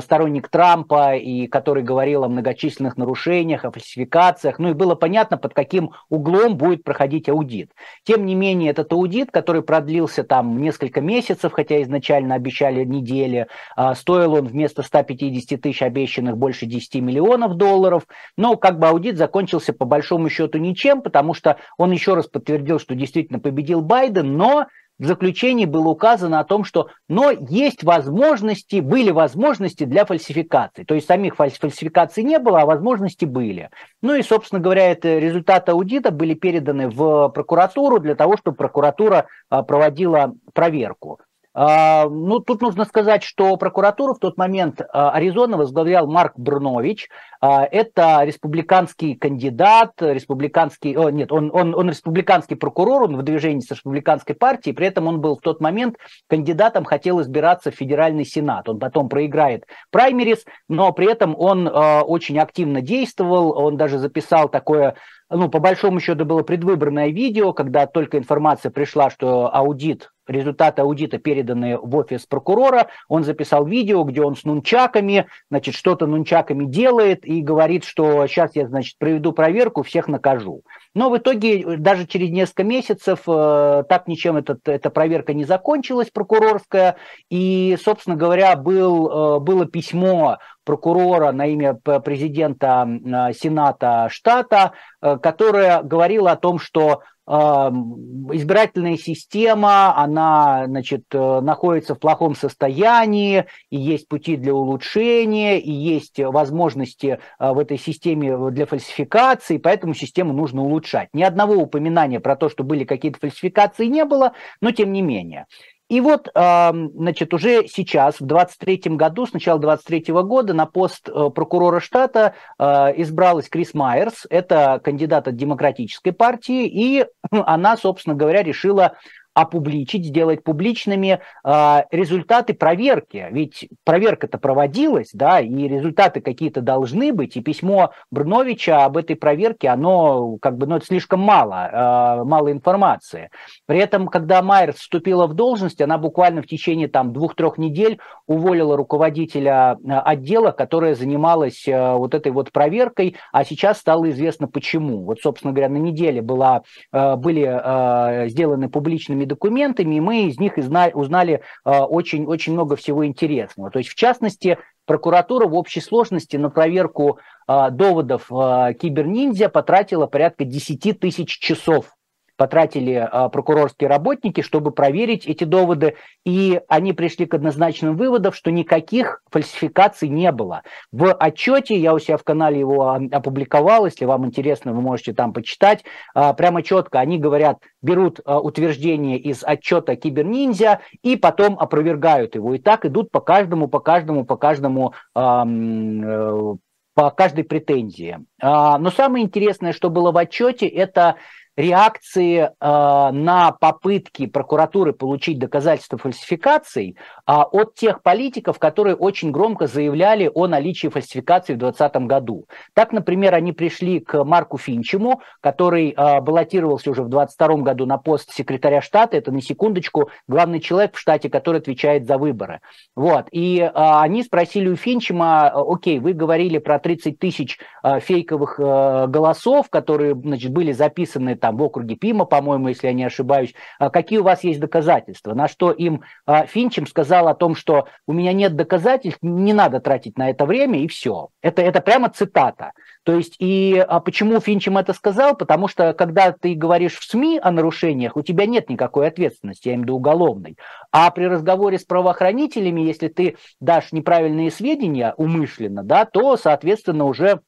[0.00, 4.58] сторонник Трампа, и который говорил о многочисленных нарушениях, о фальсификациях.
[4.58, 7.70] Ну и было понятно, под каким углом будет проходить аудит.
[8.04, 13.46] Тем не менее, этот аудит, который продлился там несколько месяцев, хотя изначально обещали недели,
[13.94, 18.06] стоил он вместо 150 тысяч обещанных больше 10 миллионов долларов.
[18.36, 22.78] Но как бы аудит закончился по большому счету ничем, потому что он еще раз подтвердил,
[22.78, 24.66] что действительно победил Байден, но
[24.98, 30.84] в заключении было указано о том, что но есть возможности, были возможности для фальсификации.
[30.84, 33.70] То есть самих фальсификаций не было, а возможности были.
[34.00, 39.26] Ну и, собственно говоря, это результаты аудита были переданы в прокуратуру для того, чтобы прокуратура
[39.50, 41.20] а, проводила проверку.
[41.58, 47.08] А, ну, тут нужно сказать, что прокуратуру в тот момент а, Аризона возглавлял Марк Брнович.
[47.40, 53.60] А, это республиканский кандидат, республиканский, о, нет, он, он, он республиканский прокурор, он в движении
[53.60, 55.96] с республиканской партией, при этом он был в тот момент
[56.28, 58.68] кандидатом, хотел избираться в федеральный сенат.
[58.68, 64.96] Он потом проиграет праймерис, но при этом он очень активно действовал, он даже записал такое
[65.30, 71.18] ну, по большому счету было предвыборное видео, когда только информация пришла, что аудит результаты аудита
[71.18, 72.88] переданы в офис прокурора.
[73.08, 78.56] Он записал видео, где он с нунчаками, значит, что-то нунчаками делает и говорит, что сейчас
[78.56, 80.62] я, значит, проведу проверку, всех накажу.
[80.96, 86.08] Но в итоге даже через несколько месяцев э, так ничем этот, эта проверка не закончилась,
[86.10, 86.96] прокурорская.
[87.28, 95.18] И, собственно говоря, был, э, было письмо прокурора на имя президента э, Сената штата, э,
[95.18, 103.76] которое говорило о том, что избирательная система, она значит, э, находится в плохом состоянии, и
[103.76, 110.32] есть пути для улучшения, и есть возможности э, в этой системе для фальсификации, поэтому систему
[110.32, 111.08] нужно улучшать.
[111.12, 115.46] Ни одного упоминания про то, что были какие-то фальсификации, не было, но тем не менее.
[115.88, 121.30] И вот, значит, уже сейчас, в 23 году, с начала 23 года, на пост э,
[121.30, 122.64] прокурора штата э,
[122.96, 128.96] избралась Крис Майерс, это кандидат от Демократической партии, и она, собственно говоря, решила
[129.36, 133.28] опубличить, сделать публичными э, результаты проверки.
[133.30, 139.68] Ведь проверка-то проводилась, да, и результаты какие-то должны быть, и письмо Брновича об этой проверке,
[139.68, 143.28] оно как бы, ну, это слишком мало, э, мало информации.
[143.66, 148.74] При этом, когда Майер вступила в должность, она буквально в течение там двух-трех недель уволила
[148.74, 155.04] руководителя а, отдела, которая занималась э, вот этой вот проверкой, а сейчас стало известно почему.
[155.04, 160.38] Вот, собственно говоря, на неделе была, э, были э, сделаны публичными документами, и мы из
[160.38, 163.70] них узнали очень-очень много всего интересного.
[163.70, 171.00] То есть, в частности, прокуратура в общей сложности на проверку доводов киберниндзя потратила порядка 10
[171.00, 171.95] тысяч часов
[172.36, 178.50] потратили а, прокурорские работники, чтобы проверить эти доводы, и они пришли к однозначным выводам, что
[178.50, 180.62] никаких фальсификаций не было.
[180.92, 185.32] В отчете, я у себя в канале его опубликовал, если вам интересно, вы можете там
[185.32, 192.34] почитать, а, прямо четко они говорят, берут а, утверждение из отчета Киберниндзя и потом опровергают
[192.34, 192.54] его.
[192.54, 196.54] И так идут по каждому, по каждому, по каждому э,
[196.94, 198.18] по каждой претензии.
[198.40, 201.16] Но самое интересное, что было в отчете, это
[201.56, 209.66] реакции э, на попытки прокуратуры получить доказательства фальсификаций э, от тех политиков, которые очень громко
[209.66, 212.46] заявляли о наличии фальсификаций в 2020 году.
[212.74, 217.96] Так, например, они пришли к Марку Финчему, который э, баллотировался уже в 2022 году на
[217.96, 222.60] пост секретаря штата, это на секундочку главный человек в штате, который отвечает за выборы.
[222.94, 223.28] Вот.
[223.30, 229.06] И э, они спросили у Финчема, окей, вы говорили про 30 тысяч э, фейковых э,
[229.08, 233.88] голосов, которые значит, были записаны там в округе Пима, по-моему, если я не ошибаюсь, а
[233.88, 235.32] какие у вас есть доказательства?
[235.32, 239.78] На что им а, Финчем сказал о том, что у меня нет доказательств, не надо
[239.78, 241.28] тратить на это время, и все.
[241.42, 242.72] Это, это прямо цитата.
[243.04, 245.36] То есть, и а почему Финчем это сказал?
[245.36, 249.74] Потому что, когда ты говоришь в СМИ о нарушениях, у тебя нет никакой ответственности, я
[249.74, 250.56] имею в виду уголовной.
[250.90, 257.40] А при разговоре с правоохранителями, если ты дашь неправильные сведения умышленно, да, то, соответственно, уже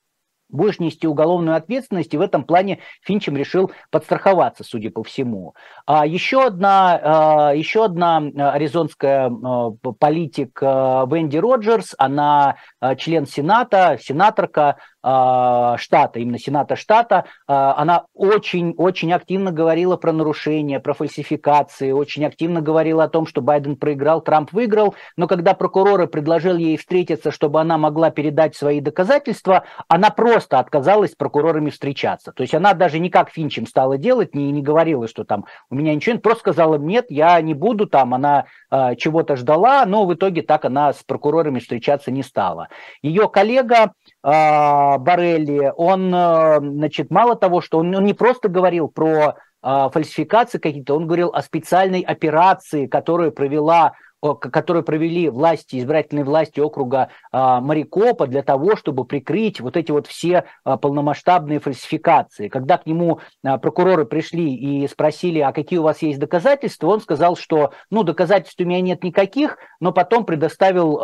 [0.49, 5.55] будешь нести уголовную ответственность, и в этом плане Финчем решил подстраховаться, судя по всему.
[5.87, 12.57] А еще одна, а, еще одна аризонская а, политик а, Венди Роджерс, она
[12.97, 20.81] член Сената, сенаторка, а, штата, именно Сената штата, а, она очень-очень активно говорила про нарушения,
[20.81, 26.09] про фальсификации, очень активно говорила о том, что Байден проиграл, Трамп выиграл, но когда прокуроры
[26.09, 32.33] предложили ей встретиться, чтобы она могла передать свои доказательства, она просто отказалась с прокурорами встречаться.
[32.33, 35.77] То есть она даже не как Финчем стала делать, не, не говорила, что там у
[35.77, 40.15] меня ничего нет, просто сказала, нет, я не буду там, она чего-то ждала, но в
[40.15, 42.69] итоге так она с прокурорами встречаться не стала.
[43.03, 43.89] Ее коллега э,
[44.23, 50.59] Барелли, он, э, значит, мало того, что он, он не просто говорил про э, фальсификации
[50.59, 57.61] какие-то, он говорил о специальной операции, которую провела которые провели власти, избирательные власти округа а,
[57.61, 62.49] Марикопа для того, чтобы прикрыть вот эти вот все а, полномасштабные фальсификации.
[62.49, 67.01] Когда к нему а, прокуроры пришли и спросили, а какие у вас есть доказательства, он
[67.01, 70.99] сказал, что ну, доказательств у меня нет никаких, но потом предоставил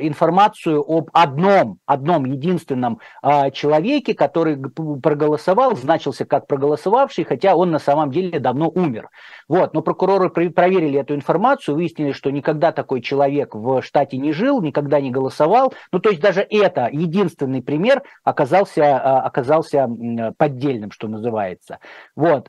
[0.00, 3.00] информацию об одном, одном единственном
[3.52, 9.08] человеке, который проголосовал, значился как проголосовавший, хотя он на самом деле давно умер.
[9.48, 14.62] Вот, но прокуроры проверили эту информацию, выяснили, что никогда такой человек в штате не жил,
[14.62, 15.74] никогда не голосовал.
[15.92, 19.88] Ну, то есть даже это единственный пример оказался, а, оказался
[20.38, 21.78] поддельным, что называется.
[22.16, 22.48] Вот.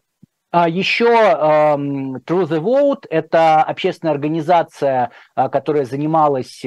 [0.54, 6.66] А еще um, True the Vote– это общественная организация, а, которая занималась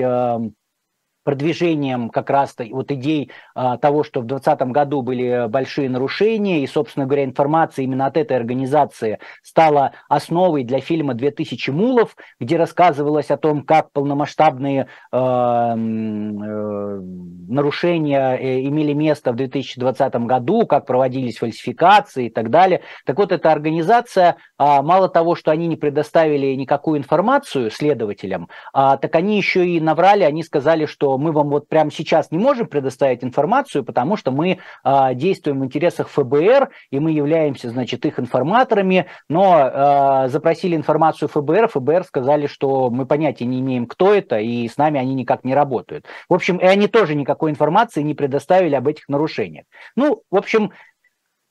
[1.25, 6.67] продвижением как раз вот идей а, того, что в 2020 году были большие нарушения, и,
[6.67, 13.31] собственно говоря, информация именно от этой организации стала основой для фильма «2000 мулов», где рассказывалось
[13.31, 17.01] о том, как полномасштабные э, э,
[17.49, 22.83] нарушения э, имели место в 2020 году, как проводились фальсификации и так далее.
[23.07, 29.15] Так вот, эта организация, э, мало того, что они не предоставили никакую информацию следователям, так
[29.15, 33.25] они еще и наврали, они сказали, что мы вам вот прямо сейчас не можем предоставить
[33.25, 39.07] информацию, потому что мы э, действуем в интересах ФБР, и мы являемся, значит, их информаторами,
[39.29, 44.69] но э, запросили информацию ФБР, ФБР сказали, что мы понятия не имеем, кто это, и
[44.69, 46.07] с нами они никак не работают.
[46.29, 49.65] В общем, и они тоже никакой информации не предоставили об этих нарушениях.
[49.97, 50.73] Ну, в общем,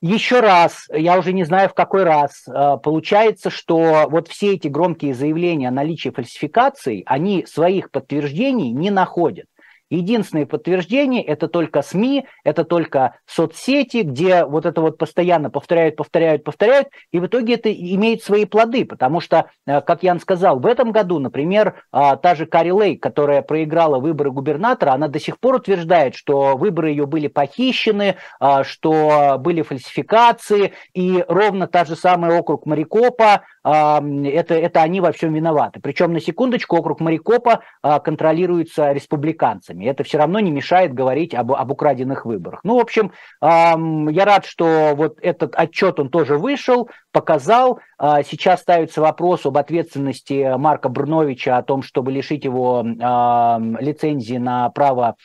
[0.05, 2.43] еще раз, я уже не знаю в какой раз,
[2.83, 9.45] получается, что вот все эти громкие заявления о наличии фальсификаций, они своих подтверждений не находят.
[9.89, 16.43] Единственное подтверждение– это только СМИ, это только соцсети, где вот это вот постоянно повторяют, повторяют,
[16.43, 20.65] повторяют, и в итоге это имеет свои плоды, потому что, э, как Ян сказал, в
[20.65, 25.39] этом году, например, а, та же Кари Лейк, которая проиграла выборы губернатора, она до сих
[25.39, 31.95] пор утверждает, что выборы ее были похищены, а, что были фальсификации, и ровно та же
[31.95, 35.79] самая округ Марикопа, это, это они во всем виноваты.
[35.79, 39.85] Причем, на секундочку, округ Марикопа а, контролируется республиканцами.
[39.85, 42.59] Это все равно не мешает говорить об, об украденных выборах.
[42.63, 47.79] Ну, в общем, я рад, что вот этот отчет, он тоже вышел, показал.
[47.97, 54.69] А, сейчас ставится вопрос об ответственности Марка Брновича, о том, чтобы лишить его лицензии на
[54.69, 55.15] право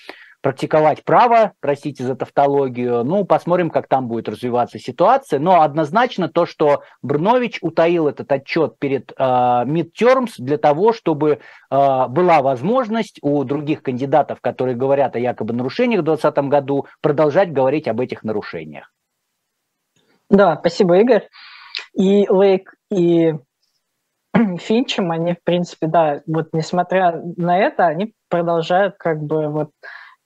[0.41, 3.05] практиковать право, простите за тавтологию.
[3.05, 5.41] Ну, посмотрим, как там будет развиваться ситуация.
[5.41, 9.65] Но однозначно то, что Брнович утаил этот отчет перед э,
[10.39, 11.39] для того, чтобы э,
[11.71, 17.89] была возможность у других кандидатов, которые говорят о якобы нарушениях в 2020 году, продолжать говорить
[17.89, 18.93] об этих нарушениях.
[20.31, 21.29] Да, спасибо, Игорь.
[21.95, 23.35] И Лейк, и
[24.59, 29.71] Финчем, они, в принципе, да, вот несмотря на это, они продолжают как бы вот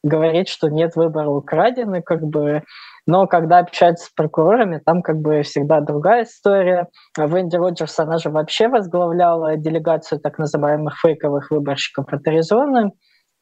[0.02, 2.62] говорить, что нет выбора украдены, как бы,
[3.06, 6.88] но когда общаются с прокурорами, там как бы всегда другая история.
[7.16, 12.92] Венди Роджерс, она же вообще возглавляла делегацию так называемых фейковых выборщиков от Аризоны.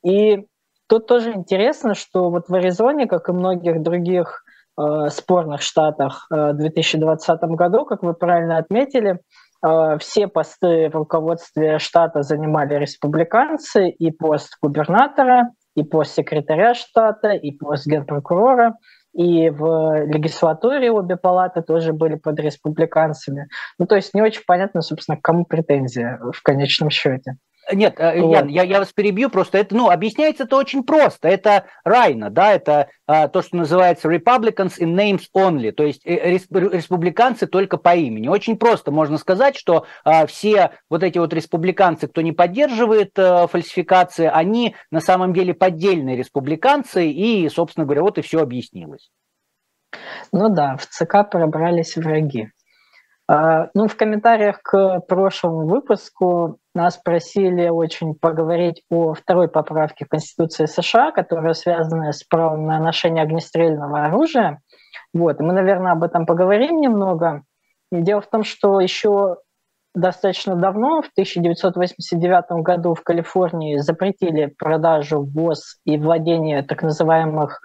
[0.04, 0.46] И
[0.88, 4.42] тут тоже интересно, что вот в Аризоне, как и многих других
[4.78, 9.20] э, спорных штатах э, в 2020 году, как вы правильно отметили,
[9.64, 17.32] э, все посты в руководстве штата занимали республиканцы, и пост губернатора, и пост секретаря штата,
[17.32, 18.74] и пост генпрокурора,
[19.14, 23.48] и в легислатуре обе палаты тоже были под республиканцами.
[23.78, 27.36] Ну, то есть не очень понятно, собственно, кому претензия в конечном счете.
[27.72, 31.28] Нет, э, Ян, я, я вас перебью, просто это, ну, объясняется это очень просто.
[31.28, 36.30] Это райно, да, это а, то, что называется Republicans in names only, то есть э,
[36.30, 38.28] республиканцы только по имени.
[38.28, 43.46] Очень просто можно сказать, что а, все вот эти вот республиканцы, кто не поддерживает а,
[43.48, 49.10] фальсификации, они на самом деле поддельные республиканцы, и, собственно говоря, вот и все объяснилось.
[50.32, 52.50] Ну да, в ЦК пробрались враги.
[53.26, 60.66] А, ну, в комментариях к прошлому выпуску нас просили очень поговорить о второй поправке Конституции
[60.66, 64.60] США, которая связана с правом на ношение огнестрельного оружия.
[65.12, 67.42] Вот, мы, наверное, об этом поговорим немного.
[67.90, 69.38] И дело в том, что еще
[69.94, 77.60] достаточно давно, в 1989 году в Калифорнии запретили продажу, ввоз и владение так называемых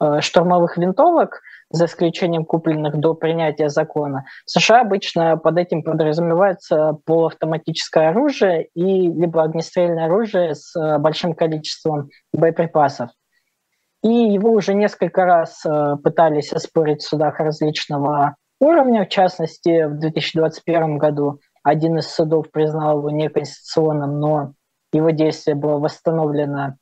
[0.00, 4.24] э, штурмовых винтовок, за исключением купленных до принятия закона.
[4.44, 11.34] В США обычно под этим подразумевается полуавтоматическое оружие и либо огнестрельное оружие с э, большим
[11.34, 13.10] количеством боеприпасов.
[14.02, 19.98] И его уже несколько раз э, пытались оспорить в судах различного уровня, в частности, в
[19.98, 24.52] 2021 году один из судов признал его неконституционным, но
[24.92, 26.76] его действие было восстановлено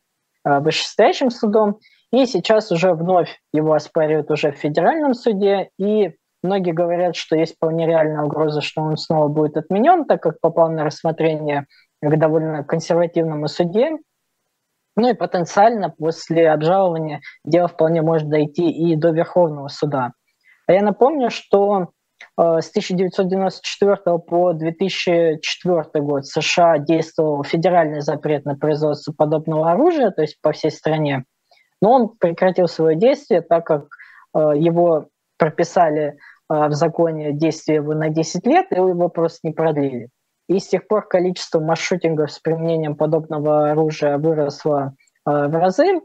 [0.44, 1.78] э, вышестоящим судом,
[2.22, 7.56] и сейчас уже вновь его оспаривают уже в федеральном суде, и многие говорят, что есть
[7.56, 11.66] вполне реальная угроза, что он снова будет отменен, так как попал на рассмотрение
[12.02, 13.92] к довольно консервативному суде.
[14.96, 20.12] Ну и потенциально после обжалования дело вполне может дойти и до Верховного суда.
[20.66, 21.88] А я напомню, что
[22.38, 30.22] Э, с 1994 по 2004 год США действовал федеральный запрет на производство подобного оружия, то
[30.22, 31.24] есть по всей стране.
[31.84, 33.88] Но он прекратил свое действие, так как
[34.34, 36.14] э, его прописали э,
[36.48, 40.08] в законе действие его на 10 лет, и его просто не продлили.
[40.48, 44.94] И с тех пор количество маршрутингов с применением подобного оружия выросло
[45.26, 46.00] в разы.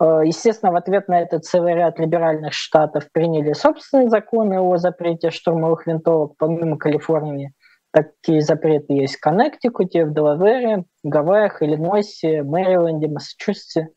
[0.00, 5.30] Э, естественно, в ответ на это целый ряд либеральных штатов приняли собственные законы о запрете
[5.30, 7.52] штурмовых винтовок, помимо Калифорнии.
[7.92, 13.88] Такие запреты есть в Коннектикуте, в Делавере, Гавайях, Иллинойсе, Мэриленде, Массачусетсе,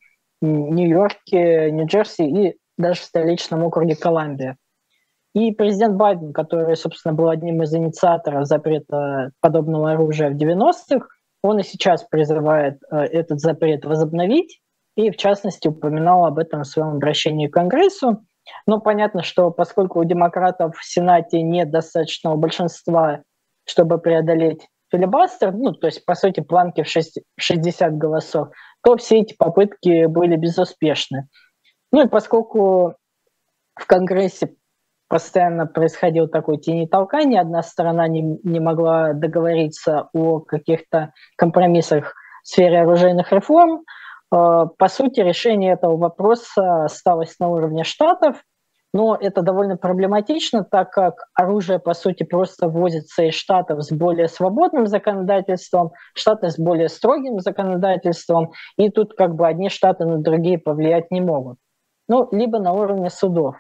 [0.46, 4.58] Нью-Йорке, Нью-Джерси и даже в столичном округе Колумбия.
[5.34, 11.08] И президент Байден, который, собственно, был одним из инициаторов запрета подобного оружия в 90-х,
[11.42, 14.62] он и сейчас призывает э, этот запрет возобновить,
[14.96, 18.24] и, в частности, упоминал об этом в своем обращении к Конгрессу.
[18.68, 23.24] Но понятно, что поскольку у демократов в Сенате нет достаточного большинства,
[23.66, 28.50] чтобы преодолеть филибастер, ну, то есть, по сути, планки в 60 голосов,
[28.84, 31.28] то все эти попытки были безуспешны.
[31.92, 32.96] Ну и поскольку
[33.76, 34.56] в Конгрессе
[35.08, 42.14] постоянно происходил такой тени толкания, одна сторона не, не могла договориться о каких-то компромиссах
[42.44, 43.84] в сфере оружейных реформ,
[44.34, 48.38] Э, по сути, решение этого вопроса осталось на уровне штатов,
[48.94, 54.28] но это довольно проблематично, так как оружие, по сути, просто ввозится из штатов с более
[54.28, 60.60] свободным законодательством, штаты с более строгим законодательством, и тут как бы одни штаты на другие
[60.60, 61.58] повлиять не могут.
[62.08, 63.56] Ну, либо на уровне судов.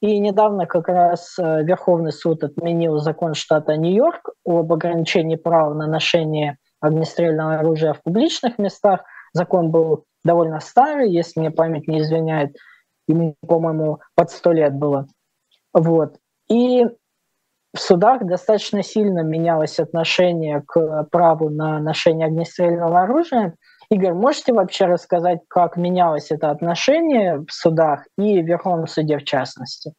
[0.00, 5.86] И недавно как раз э, Верховный суд отменил закон штата Нью-Йорк об ограничении права на
[5.86, 9.00] ношение огнестрельного оружия в публичных местах.
[9.32, 12.56] Закон был довольно старый, если мне память не изменяет,
[13.08, 15.06] ему, по-моему, под сто лет было.
[15.72, 16.16] Вот.
[16.48, 16.84] И
[17.74, 23.54] в судах достаточно сильно менялось отношение к праву на ношение огнестрельного оружия.
[23.90, 29.24] Игорь, можете вообще рассказать, как менялось это отношение в судах и в Верховном суде в
[29.24, 29.92] частности?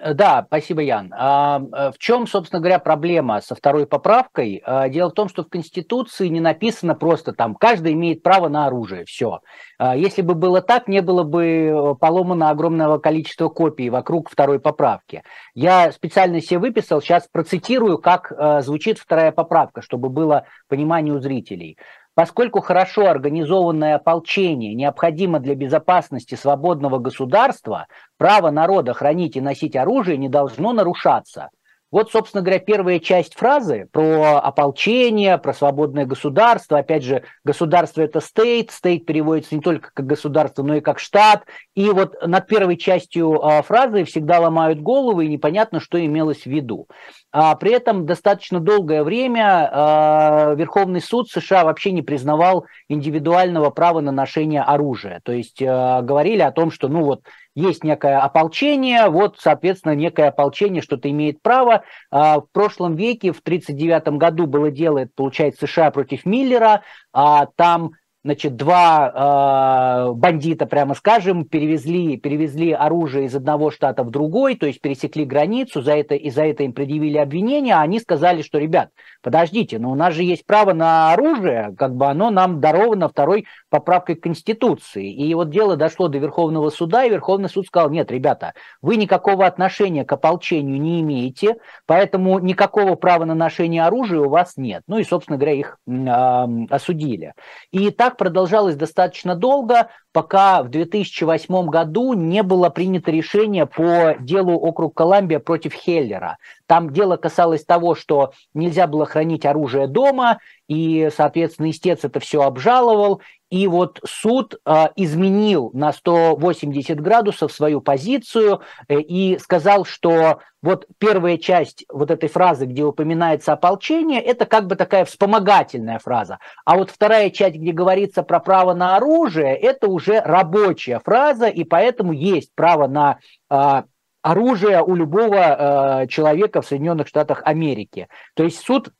[0.00, 1.12] Э, да, спасибо, Ян.
[1.16, 4.62] А, э, в чем, собственно говоря, проблема со второй поправкой?
[4.64, 8.66] А, дело в том, что в Конституции не написано просто там «каждый имеет право на
[8.66, 9.40] оружие», все.
[9.78, 14.60] А, если бы было так, не было бы э, поломано огромного количества копий вокруг второй
[14.60, 15.22] поправки.
[15.54, 18.32] Я специально себе выписал, сейчас процитирую, как
[18.62, 21.76] звучит вторая поправка, чтобы было понимание у зрителей.
[22.14, 27.86] Поскольку хорошо организованное ополчение необходимо для безопасности свободного государства,
[28.18, 31.48] право народа хранить и носить оружие не должно нарушаться–
[31.92, 36.78] вот, собственно говоря, первая часть фразы про ополчение, про свободное государство.
[36.78, 41.44] Опять же, государство это стейт, стейт переводится не только как государство, но и как штат.
[41.74, 46.46] И вот над первой частью а, фразы всегда ломают головы, и непонятно, что имелось в
[46.46, 46.88] виду.
[47.30, 54.00] А при этом достаточно долгое время а, Верховный суд США вообще не признавал индивидуального права
[54.00, 55.20] на ношение оружия.
[55.24, 57.22] То есть а, говорили о том, что ну вот
[57.54, 61.84] есть некое ополчение, вот, соответственно, некое ополчение что-то имеет право.
[62.10, 66.82] А, в прошлом веке, в 1939 году было дело, это, получается, США против Миллера,
[67.12, 67.92] а там
[68.24, 74.66] значит, два э, бандита, прямо скажем, перевезли, перевезли оружие из одного штата в другой, то
[74.66, 78.58] есть пересекли границу, за это, и за это им предъявили обвинения, а они сказали, что,
[78.58, 78.90] ребят,
[79.22, 83.46] подождите, но у нас же есть право на оружие, как бы оно нам даровано второй
[83.70, 85.12] поправкой Конституции.
[85.12, 89.46] И вот дело дошло до Верховного суда, и Верховный суд сказал, нет, ребята, вы никакого
[89.46, 91.56] отношения к ополчению не имеете,
[91.86, 94.82] поэтому никакого права на ношение оружия у вас нет.
[94.86, 97.34] Ну и, собственно говоря, их э, осудили.
[97.70, 104.54] И так продолжалось достаточно долго, пока в 2008 году не было принято решение по делу
[104.54, 106.38] округ Колумбия против Хеллера.
[106.66, 110.38] Там дело касалось того, что нельзя было хранить оружие дома,
[110.68, 113.20] и, соответственно, истец это все обжаловал,
[113.52, 120.86] и вот суд э, изменил на 180 градусов свою позицию э, и сказал, что вот
[120.96, 126.38] первая часть вот этой фразы, где упоминается ополчение, это как бы такая вспомогательная фраза.
[126.64, 131.62] А вот вторая часть, где говорится про право на оружие, это уже рабочая фраза, и
[131.64, 133.18] поэтому есть право на
[133.50, 133.82] э,
[134.22, 138.08] оружие у любого э, человека в Соединенных Штатах Америки.
[138.34, 138.92] То есть суд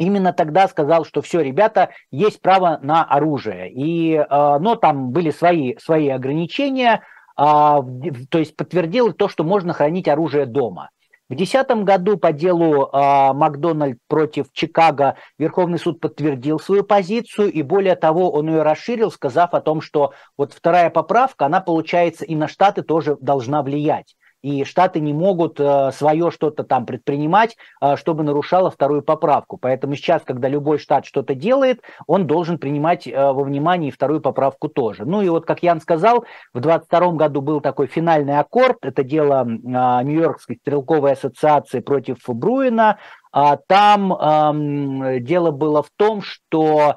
[0.00, 3.70] именно тогда сказал, что все, ребята, есть право на оружие.
[3.70, 7.02] И, э, но там были свои, свои ограничения,
[7.36, 10.90] э, то есть подтвердил то, что можно хранить оружие дома.
[11.28, 17.62] В 2010 году по делу э, Макдональд против Чикаго Верховный суд подтвердил свою позицию, и
[17.62, 22.34] более того, он ее расширил, сказав о том, что вот вторая поправка, она, получается, и
[22.34, 27.96] на Штаты тоже должна влиять и Штаты не могут э, свое что-то там предпринимать, э,
[27.96, 29.58] чтобы нарушало вторую поправку.
[29.58, 34.20] Поэтому сейчас, когда любой штат что-то делает, он должен принимать э, во внимание и вторую
[34.20, 35.04] поправку тоже.
[35.04, 36.24] Ну и вот, как Ян сказал,
[36.54, 42.98] в 22 году был такой финальный аккорд, это дело Нью-Йоркской стрелковой ассоциации против Бруина.
[43.32, 46.96] А там эм, дело было в том, что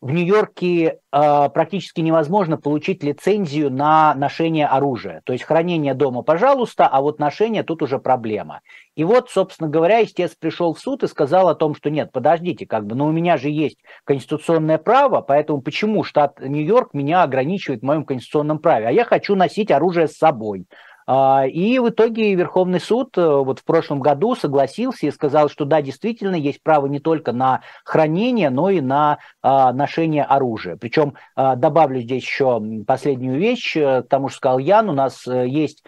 [0.00, 5.22] в Нью-Йорке э, практически невозможно получить лицензию на ношение оружия.
[5.24, 8.60] То есть хранение дома, пожалуйста, а вот ношение тут уже проблема.
[8.94, 12.64] И вот, собственно говоря, истец пришел в суд и сказал о том, что нет, подождите,
[12.64, 17.80] как бы, но у меня же есть конституционное право, поэтому почему штат Нью-Йорк меня ограничивает
[17.80, 18.86] в моем конституционном праве?
[18.86, 20.66] А я хочу носить оружие с собой.
[21.10, 25.64] А, и в итоге Верховный суд э, вот в прошлом году согласился и сказал, что
[25.64, 30.76] да, действительно есть право не только на хранение, но и на а, ношение оружия.
[30.76, 35.26] Причем а, добавлю здесь еще последнюю вещь, э, к тому, что сказал Ян, у нас
[35.26, 35.82] э, есть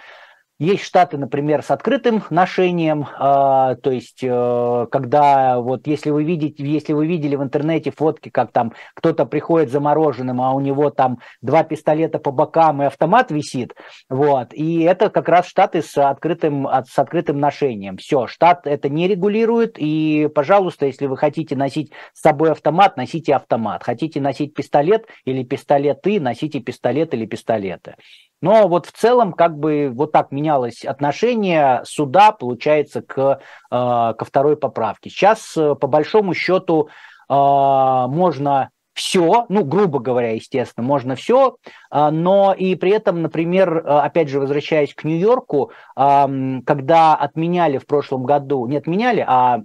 [0.60, 6.62] есть штаты, например, с открытым ношением, э, то есть э, когда вот если вы видите,
[6.62, 11.20] если вы видели в интернете фотки, как там кто-то приходит замороженным, а у него там
[11.40, 13.74] два пистолета по бокам и автомат висит,
[14.10, 17.96] вот, и это как раз штаты с открытым с открытым ношением.
[17.96, 23.34] Все, штат это не регулирует, и, пожалуйста, если вы хотите носить с собой автомат, носите
[23.34, 27.94] автомат, хотите носить пистолет или пистолеты, носите пистолет или пистолеты.
[28.40, 33.34] Но вот в целом как бы вот так менялось отношение суда, получается, к, э,
[33.70, 35.10] ко второй поправке.
[35.10, 36.88] Сейчас, э, по большому счету,
[37.28, 38.70] э, можно
[39.00, 41.56] все, ну, грубо говоря, естественно, можно все,
[41.90, 48.66] но и при этом, например, опять же, возвращаясь к Нью-Йорку, когда отменяли в прошлом году,
[48.66, 49.62] не отменяли, а,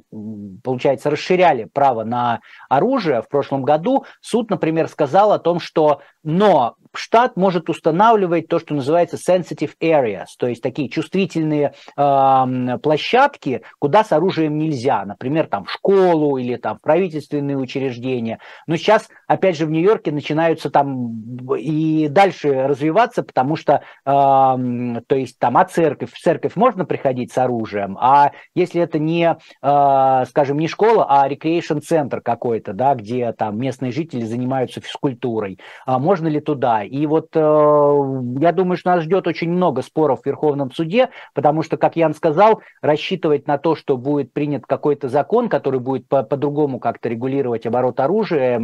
[0.63, 6.75] получается, расширяли право на оружие в прошлом году, суд, например, сказал о том, что но
[6.95, 14.03] штат может устанавливать то, что называется sensitive areas, то есть такие чувствительные э, площадки, куда
[14.03, 18.39] с оружием нельзя, например, там в школу или там в правительственные учреждения.
[18.65, 25.15] Но сейчас, опять же, в Нью-Йорке начинаются там и дальше развиваться, потому что, э, то
[25.15, 30.26] есть там, а церковь, в церковь можно приходить с оружием, а если это не, э,
[30.28, 35.99] скажем, не школа, а recreation центр какой-то, да, где там местные жители занимаются физкультурой, а
[35.99, 36.84] можно ли туда?
[36.84, 41.63] И вот э, я думаю, что нас ждет очень много споров в Верховном суде, потому
[41.63, 46.23] что, как Ян сказал, рассчитывать на то, что будет принят какой-то закон, который будет по-
[46.23, 48.59] по-другому как-то регулировать оборот оружия,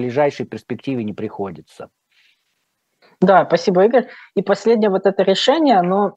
[0.00, 1.90] ближайшей перспективе не приходится.
[3.20, 4.08] Да, спасибо, Игорь.
[4.34, 6.16] И последнее вот это решение, оно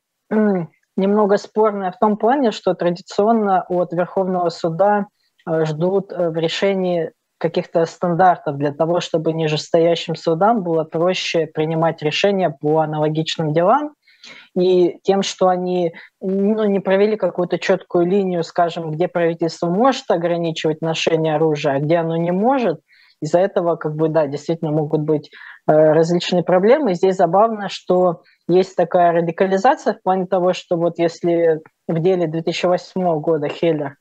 [0.95, 5.07] немного спорное в том плане, что традиционно от Верховного суда
[5.45, 12.01] э, ждут э, в решении каких-то стандартов для того, чтобы нижестоящим судам было проще принимать
[12.01, 13.95] решения по аналогичным делам.
[14.55, 20.81] И тем, что они ну, не провели какую-то четкую линию, скажем, где правительство может ограничивать
[20.81, 22.79] ношение оружия, а где оно не может,
[23.23, 25.31] из-за этого, как бы, да, действительно могут быть
[25.65, 26.93] э, различные проблемы.
[26.93, 33.19] здесь забавно, что есть такая радикализация в плане того, что вот если в деле 2008
[33.21, 33.95] года Хеллер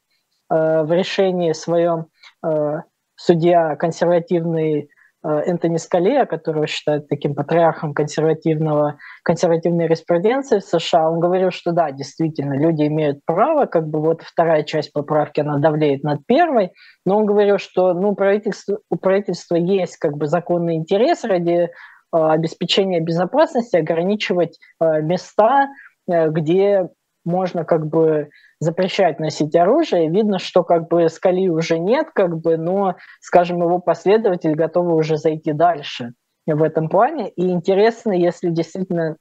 [0.51, 2.07] э, в решении своем
[2.45, 2.81] э,
[3.15, 4.91] судья консервативный
[5.25, 11.93] Энтони Скалея, которого считают таким патриархом консервативного, консервативной юриспруденции в США, он говорил, что да,
[11.93, 16.73] действительно, люди имеют право, как бы вот вторая часть поправки, она давлеет над первой,
[17.07, 21.71] но он говорил, что ну, правительство, у правительства есть как бы законный интерес ради
[22.11, 25.69] обеспечения безопасности ограничивать места,
[26.07, 26.89] где
[27.25, 30.09] можно как бы запрещать носить оружие.
[30.09, 35.17] Видно, что как бы Скали уже нет, как бы, но, скажем, его последователи готовы уже
[35.17, 36.13] зайти дальше
[36.47, 37.31] в этом плане.
[37.31, 39.17] И интересно, если действительно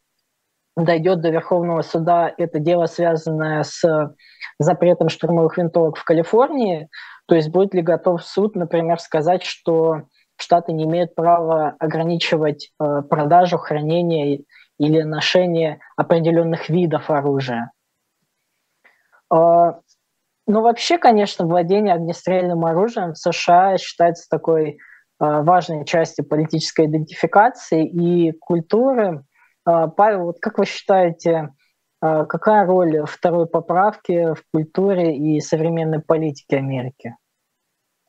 [0.75, 3.83] дойдет до Верховного суда это дело, связанное с
[4.59, 6.87] запретом штурмовых винтовок в Калифорнии,
[7.27, 10.03] то есть будет ли готов суд, например, сказать, что
[10.37, 14.41] Штаты не имеют права ограничивать э, продажу, хранение
[14.79, 17.71] или ношение определенных видов оружия.
[19.31, 19.79] А,
[20.45, 24.77] ну, вообще, конечно, владение огнестрельным оружием в США считается такой
[25.19, 29.23] а, важной частью политической идентификации и культуры.
[29.65, 31.49] А, Павел, вот как вы считаете,
[32.03, 37.15] какая роль второй поправки в культуре и современной политике Америки?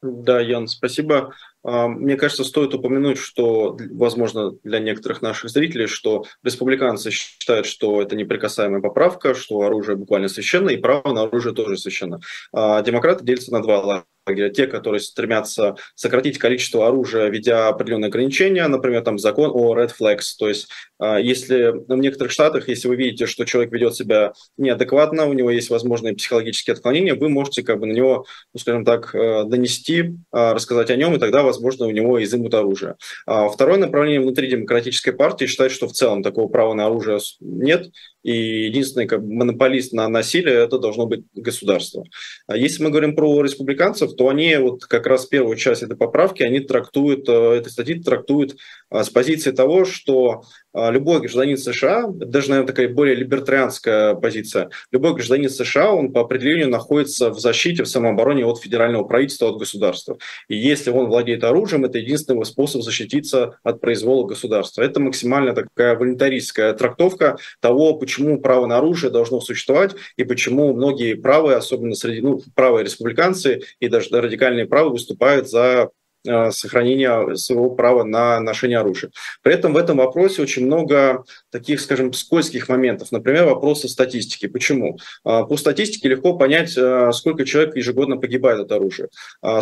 [0.01, 1.35] Да, Ян, спасибо.
[1.65, 8.03] А, мне кажется, стоит упомянуть, что, возможно, для некоторых наших зрителей, что республиканцы считают, что
[8.03, 12.21] это неприкасаемая поправка, что оружие буквально священно, и право на оружие тоже священно.
[12.53, 14.05] А демократы делятся на два.
[14.27, 20.35] Те, которые стремятся сократить количество оружия, введя определенные ограничения, например, там закон о red flags.
[20.39, 20.69] То есть,
[21.01, 25.51] а, если в некоторых штатах, если вы видите, что человек ведет себя неадекватно, у него
[25.51, 30.15] есть возможные психологические отклонения, вы можете как бы на него, ну, скажем так, э, донести,
[30.31, 32.95] а, рассказать о нем, и тогда, возможно, у него изымут оружие.
[33.27, 37.89] А второе направление внутри демократической партии считает, что в целом такого права на оружие нет,
[38.23, 42.05] и единственный как бы, монополист на насилие это должно быть государство.
[42.53, 46.61] Если мы говорим про республиканцев, то они вот как раз первую часть этой поправки, они
[46.61, 48.57] трактуют, э, этой статьи трактуют
[48.91, 50.43] э, с позиции того, что
[50.75, 56.69] любой гражданин США, даже, наверное, такая более либертарианская позиция, любой гражданин США, он по определению
[56.69, 60.19] находится в защите, в самообороне от федерального правительства, от государства.
[60.49, 64.83] И если он владеет оружием, это единственный способ защититься от произвола государства.
[64.83, 71.15] Это максимально такая волонтаристская трактовка того, почему право на оружие должно существовать и почему многие
[71.15, 75.91] правые, особенно среди ну, правые республиканцы и даже радикальные правые выступают за
[76.25, 79.11] сохранения своего права на ношение оружия.
[79.43, 83.13] При этом в этом вопросе очень много таких, скажем, скользких моментов.
[83.13, 84.47] Например, вопросы статистики.
[84.47, 84.99] Почему?
[85.25, 89.09] А, по статистике легко понять, э, сколько человек ежегодно погибает от оружия.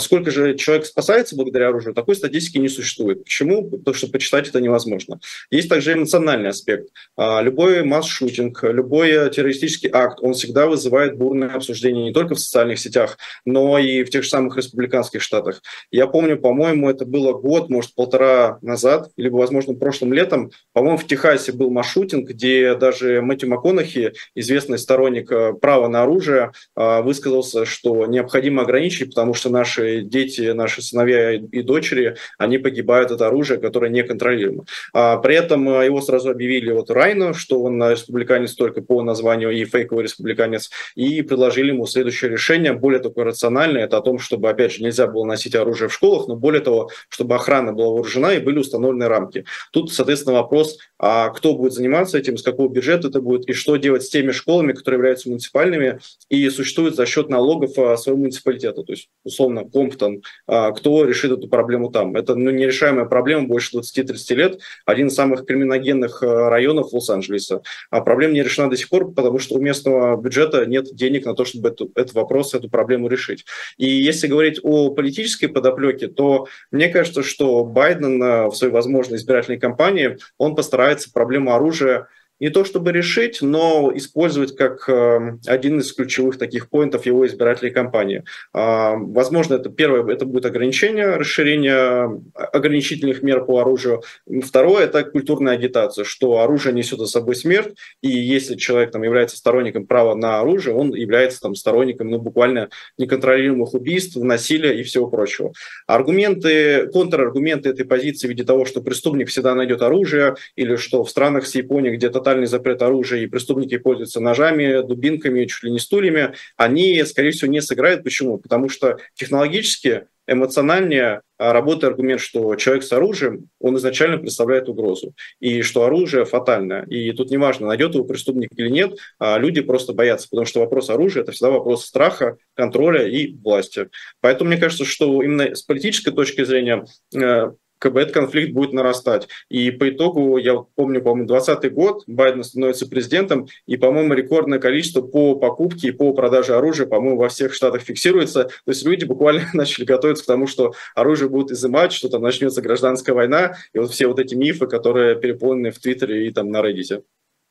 [0.00, 3.24] Сколько же человек спасается благодаря оружию, такой статистики не существует.
[3.24, 3.68] Почему?
[3.68, 5.20] Потому что почитать это невозможно.
[5.50, 6.88] Есть также эмоциональный аспект.
[7.16, 13.18] Любой масс-шутинг, любой террористический акт, он всегда вызывает бурное обсуждение не только в социальных сетях,
[13.44, 15.62] но и в тех же самых республиканских штатах.
[15.90, 20.98] Я помню по по-моему, это было год, может, полтора назад, либо, возможно, прошлым летом, по-моему,
[20.98, 27.02] в Техасе был маршрутинг, где даже Мэтью МакКонахи, известный сторонник э, права на оружие, э,
[27.02, 33.22] высказался, что необходимо ограничить, потому что наши дети, наши сыновья и дочери, они погибают от
[33.22, 34.64] оружия, которое неконтролируемо.
[34.92, 39.52] А при этом э, его сразу объявили вот Райну, что он республиканец только по названию
[39.52, 44.50] и фейковый республиканец, и предложили ему следующее решение, более такое рациональное, это о том, чтобы,
[44.50, 48.34] опять же, нельзя было носить оружие в школах, но более того, чтобы охрана была вооружена
[48.34, 49.44] и были установлены рамки.
[49.72, 53.76] Тут, соответственно, вопрос, а кто будет заниматься этим, с какого бюджета это будет, и что
[53.76, 58.82] делать с теми школами, которые являются муниципальными и существуют за счет налогов а, своего муниципалитета,
[58.82, 62.16] то есть, условно, Комптон, а, кто решит эту проблему там.
[62.16, 67.62] Это ну, нерешаемая проблема больше 20-30 лет, один из самых криминогенных а, районов Лос-Анджелеса.
[67.90, 71.34] А проблема не решена до сих пор, потому что у местного бюджета нет денег на
[71.34, 73.44] то, чтобы эту, этот вопрос, эту проблему решить.
[73.76, 76.29] И если говорить о политической подоплеке, то
[76.70, 82.08] мне кажется, что Байден э, в своей возможной избирательной кампании, он постарается проблему оружия
[82.40, 87.70] не то чтобы решить, но использовать как э, один из ключевых таких поинтов его избирательной
[87.70, 88.24] кампании.
[88.54, 94.02] А, возможно, это первое, это будет ограничение, расширение ограничительных мер по оружию.
[94.42, 99.36] Второе, это культурная агитация, что оружие несет за собой смерть, и если человек там является
[99.36, 105.08] сторонником права на оружие, он является там сторонником, ну, буквально неконтролируемых убийств, насилия и всего
[105.08, 105.52] прочего.
[105.86, 111.10] Аргументы, контраргументы этой позиции в виде того, что преступник всегда найдет оружие, или что в
[111.10, 115.72] странах с Японией, где то тотальный запрет оружия и преступники пользуются ножами, дубинками, чуть ли
[115.72, 118.04] не стульями, они, скорее всего, не сыграют.
[118.04, 118.38] Почему?
[118.38, 125.12] Потому что технологически эмоциональнее а, работает аргумент, что человек с оружием, он изначально представляет угрозу,
[125.40, 126.84] и что оружие фатальное.
[126.84, 130.88] И тут неважно, найдет его преступник или нет, а люди просто боятся, потому что вопрос
[130.88, 133.88] оружия– это всегда вопрос страха, контроля и власти.
[134.20, 137.50] Поэтому мне кажется, что именно с политической точки зрения э,
[137.84, 139.28] этот конфликт будет нарастать.
[139.48, 145.02] И по итогу, я помню, по-моему, 2020 год, Байден становится президентом, и, по-моему, рекордное количество
[145.02, 148.44] по покупке и по продаже оружия, по-моему, во всех штатах фиксируется.
[148.44, 152.62] То есть люди буквально начали готовиться к тому, что оружие будут изымать, что там начнется
[152.62, 156.58] гражданская война, и вот все вот эти мифы, которые переполнены в Твиттере и там на
[156.58, 157.02] Reddit.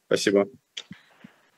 [0.08, 0.48] Спасибо.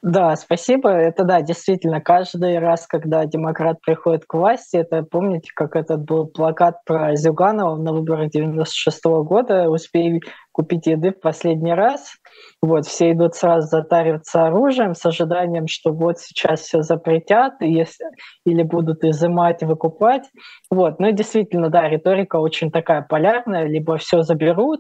[0.01, 0.89] Да, спасибо.
[0.89, 6.25] Это да, действительно, каждый раз, когда демократ приходит к власти, это помните, как этот был
[6.25, 10.19] плакат про Зюганова на выборах 96 -го года, успей
[10.51, 12.15] купить еды в последний раз.
[12.63, 18.07] Вот, все идут сразу затариваться оружием с ожиданием, что вот сейчас все запретят, если,
[18.43, 20.23] или будут изымать, выкупать.
[20.71, 24.79] Вот, ну и действительно, да, риторика очень такая полярная, либо все заберут,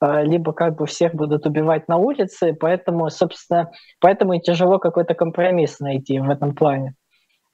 [0.00, 3.70] либо как бы всех будут убивать на улице, поэтому, собственно,
[4.00, 6.94] поэтому и тяжело какой-то компромисс найти в этом плане.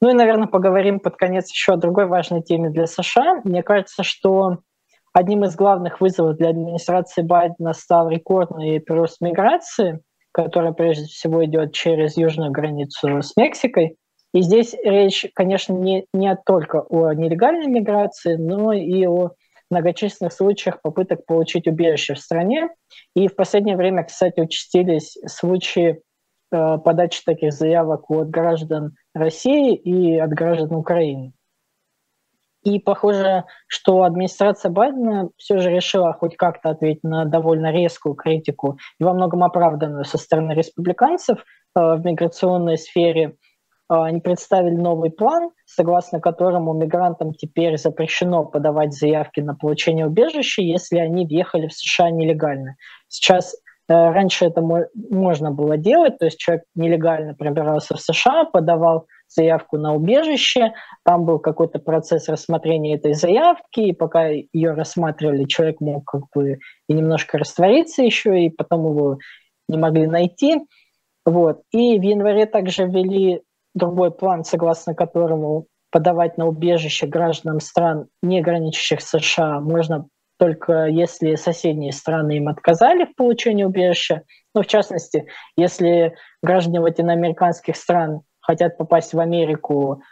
[0.01, 3.41] Ну и, наверное, поговорим под конец еще о другой важной теме для США.
[3.45, 4.59] Мне кажется, что
[5.12, 10.01] одним из главных вызовов для администрации Байдена стал рекордный прирост миграции,
[10.33, 13.97] который прежде всего идет через южную границу с Мексикой.
[14.33, 19.33] И здесь речь, конечно, не, не только о нелегальной миграции, но и о
[19.71, 22.69] многочисленных случаях попыток получить убежище в стране.
[23.14, 26.03] И в последнее время, кстати, участились случаи
[26.53, 31.33] э, подачи таких заявок от граждан России и от граждан Украины.
[32.64, 38.79] И похоже, что администрация Байдена все же решила хоть как-то ответить на довольно резкую критику
[38.99, 41.43] и во многом оправданную со стороны республиканцев э,
[41.75, 43.37] в миграционной сфере–
[43.89, 50.99] они представили новый план, согласно которому мигрантам теперь запрещено подавать заявки на получение убежища, если
[50.99, 52.76] они въехали в США нелегально.
[53.09, 53.59] Сейчас э,
[53.89, 59.95] раньше это можно было делать, то есть человек нелегально пробирался в США, подавал заявку на
[59.95, 60.72] убежище,
[61.05, 66.59] там был какой-то процесс рассмотрения этой заявки, и пока ее рассматривали, человек мог как бы
[66.89, 69.18] и немножко раствориться еще, и потом его
[69.68, 70.61] не могли найти.
[71.24, 71.61] Вот.
[71.72, 73.43] И в январе также ввели
[73.79, 80.07] другой план, согласно которому подавать на убежище гражданам стран, не граничащих с США, можно
[80.39, 84.22] только если соседние страны им отказали в получении убежища.
[84.55, 85.26] Ну, в частности,
[85.57, 90.03] если граждане латиноамериканских стран хотят попасть в Америку,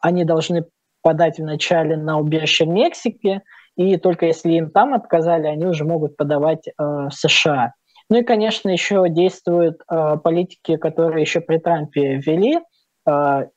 [0.00, 0.64] они должны
[1.02, 3.42] подать вначале на убежище в Мексике,
[3.76, 7.74] и только если им там отказали, они уже могут подавать э, в США.
[8.08, 12.58] Ну и, конечно, еще действуют э, политики, которые еще при Трампе ввели–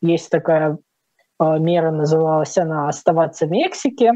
[0.01, 0.77] есть такая
[1.39, 4.13] а, мера, называлась она «Оставаться в Мексике».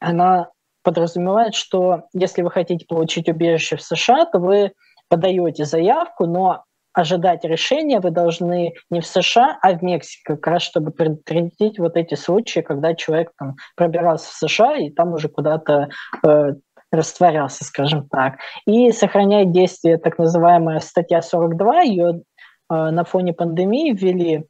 [0.00, 0.48] Она
[0.82, 4.72] подразумевает, что если вы хотите получить убежище в США, то вы
[5.08, 10.62] подаете заявку, но ожидать решения вы должны не в США, а в Мексике, как раз
[10.62, 15.88] чтобы предотвратить вот эти случаи, когда человек там пробирался в США и там уже куда-то
[16.26, 16.52] э,
[16.90, 18.36] растворялся, скажем так.
[18.66, 22.22] И сохраняет действие так называемая статья 42, ее
[22.68, 24.46] на фоне пандемии ввели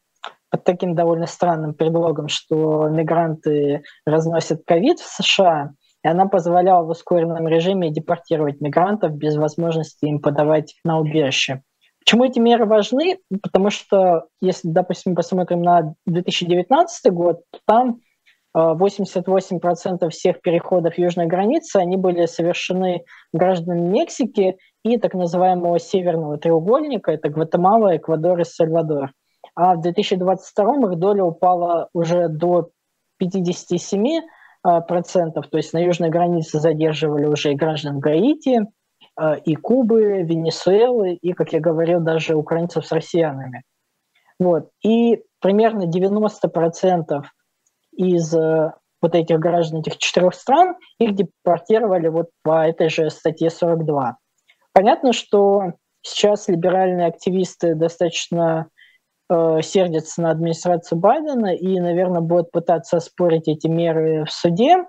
[0.51, 5.73] под таким довольно странным предлогом, что мигранты разносят ковид в США,
[6.05, 11.63] и она позволяла в ускоренном режиме депортировать мигрантов без возможности им подавать на убежище.
[11.99, 13.19] Почему эти меры важны?
[13.43, 18.01] Потому что, если, допустим, посмотрим на 2019 год, то там
[18.57, 26.39] 88% а, всех переходов южной границы, они были совершены гражданами Мексики и так называемого северного
[26.39, 29.13] треугольника, это Гватемала, Эквадор и Сальвадор.
[29.55, 32.71] А в 2022 их доля упала уже до
[33.19, 34.23] 57%,
[34.63, 38.67] а, процентов, то есть на южной границе задерживали уже и граждан Гаити,
[39.15, 43.63] а, и Кубы, Венесуэлы, и, как я говорил, даже украинцев с россиянами.
[44.39, 44.71] Вот.
[44.83, 47.23] И примерно 90%
[47.97, 48.73] из э,
[49.03, 54.17] вот этих граждан этих четырех стран, их депортировали вот по этой же статье 42.
[54.73, 55.73] Понятно, что
[56.03, 58.69] сейчас либеральные активисты достаточно
[59.29, 64.85] э, сердятся на администрацию Байдена и, наверное, будут пытаться оспорить эти меры в суде.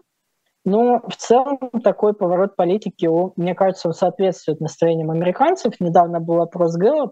[0.66, 3.08] Но в целом такой поворот политики,
[3.40, 5.80] мне кажется, он соответствует настроениям американцев.
[5.80, 7.12] Недавно был опрос Gallup,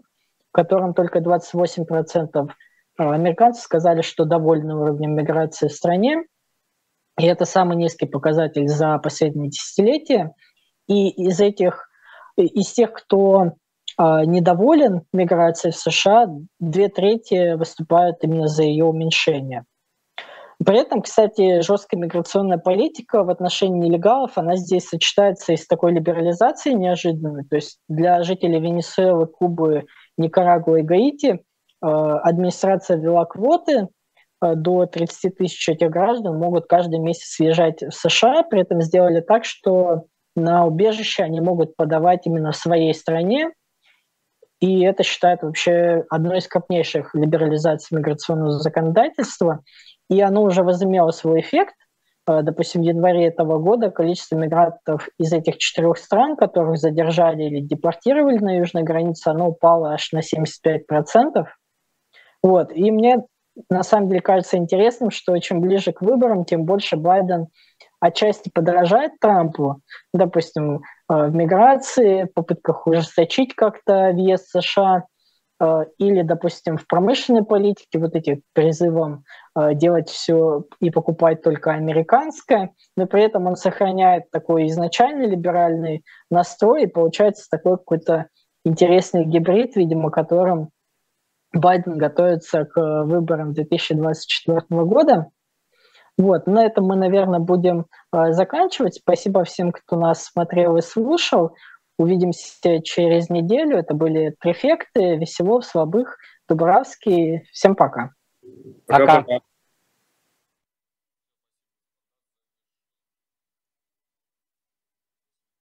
[0.50, 2.50] в котором только 28%
[2.98, 6.24] э, американцев сказали, что довольны уровнем миграции в стране.
[7.18, 10.34] И это самый низкий показатель за последние десятилетия.
[10.86, 11.88] И из этих
[12.36, 13.52] из тех, кто
[13.96, 16.28] а, недоволен миграцией в США,
[16.60, 19.64] две трети выступают именно за ее уменьшение.
[20.64, 25.92] При этом, кстати, жесткая миграционная политика в отношении нелегалов, она здесь сочетается и с такой
[25.92, 27.44] либерализацией неожиданной.
[27.44, 29.84] То есть для жителей Венесуэлы, Кубы,
[30.16, 31.40] Никарагуа и Гаити
[31.86, 33.88] администрация ввела квоты
[34.40, 39.44] до 30 тысяч этих граждан могут каждый месяц съезжать в США, при этом сделали так,
[39.44, 43.50] что на убежище они могут подавать именно в своей стране,
[44.60, 49.60] и это считают вообще одной из крупнейших либерализаций миграционного законодательства,
[50.08, 51.74] и оно уже возымело свой эффект.
[52.26, 57.60] Э, допустим, в январе этого года количество мигрантов из этих четырех стран, которых задержали или
[57.60, 61.46] депортировали на южной границе, оно упало аж на 75%.
[62.42, 62.72] Вот.
[62.72, 63.24] И мне
[63.70, 67.48] на самом деле кажется интересным, что чем ближе к выборам, тем больше Байден
[68.00, 69.80] отчасти подражает Трампу,
[70.12, 70.78] допустим, э,
[71.08, 75.04] в миграции, попытках ужесточить как-то въезд США,
[75.60, 79.24] э, или, допустим, в промышленной политике, вот эти призывом
[79.58, 86.04] э, делать все и покупать только американское, но при этом он сохраняет такой изначальный либеральный
[86.30, 88.26] настрой, и получается такой какой-то
[88.64, 90.70] интересный гибрид, видимо, которым
[91.56, 95.30] Байден готовится к выборам 2024 года.
[96.18, 98.94] Вот, на этом мы, наверное, будем э, заканчивать.
[98.94, 101.54] Спасибо всем, кто нас смотрел и слушал.
[101.98, 103.76] Увидимся через неделю.
[103.76, 106.16] Это были префекты Веселов, Слабых,
[106.48, 107.46] Дубравский.
[107.52, 108.10] Всем пока.
[108.86, 109.22] Пока.
[109.22, 109.40] пока.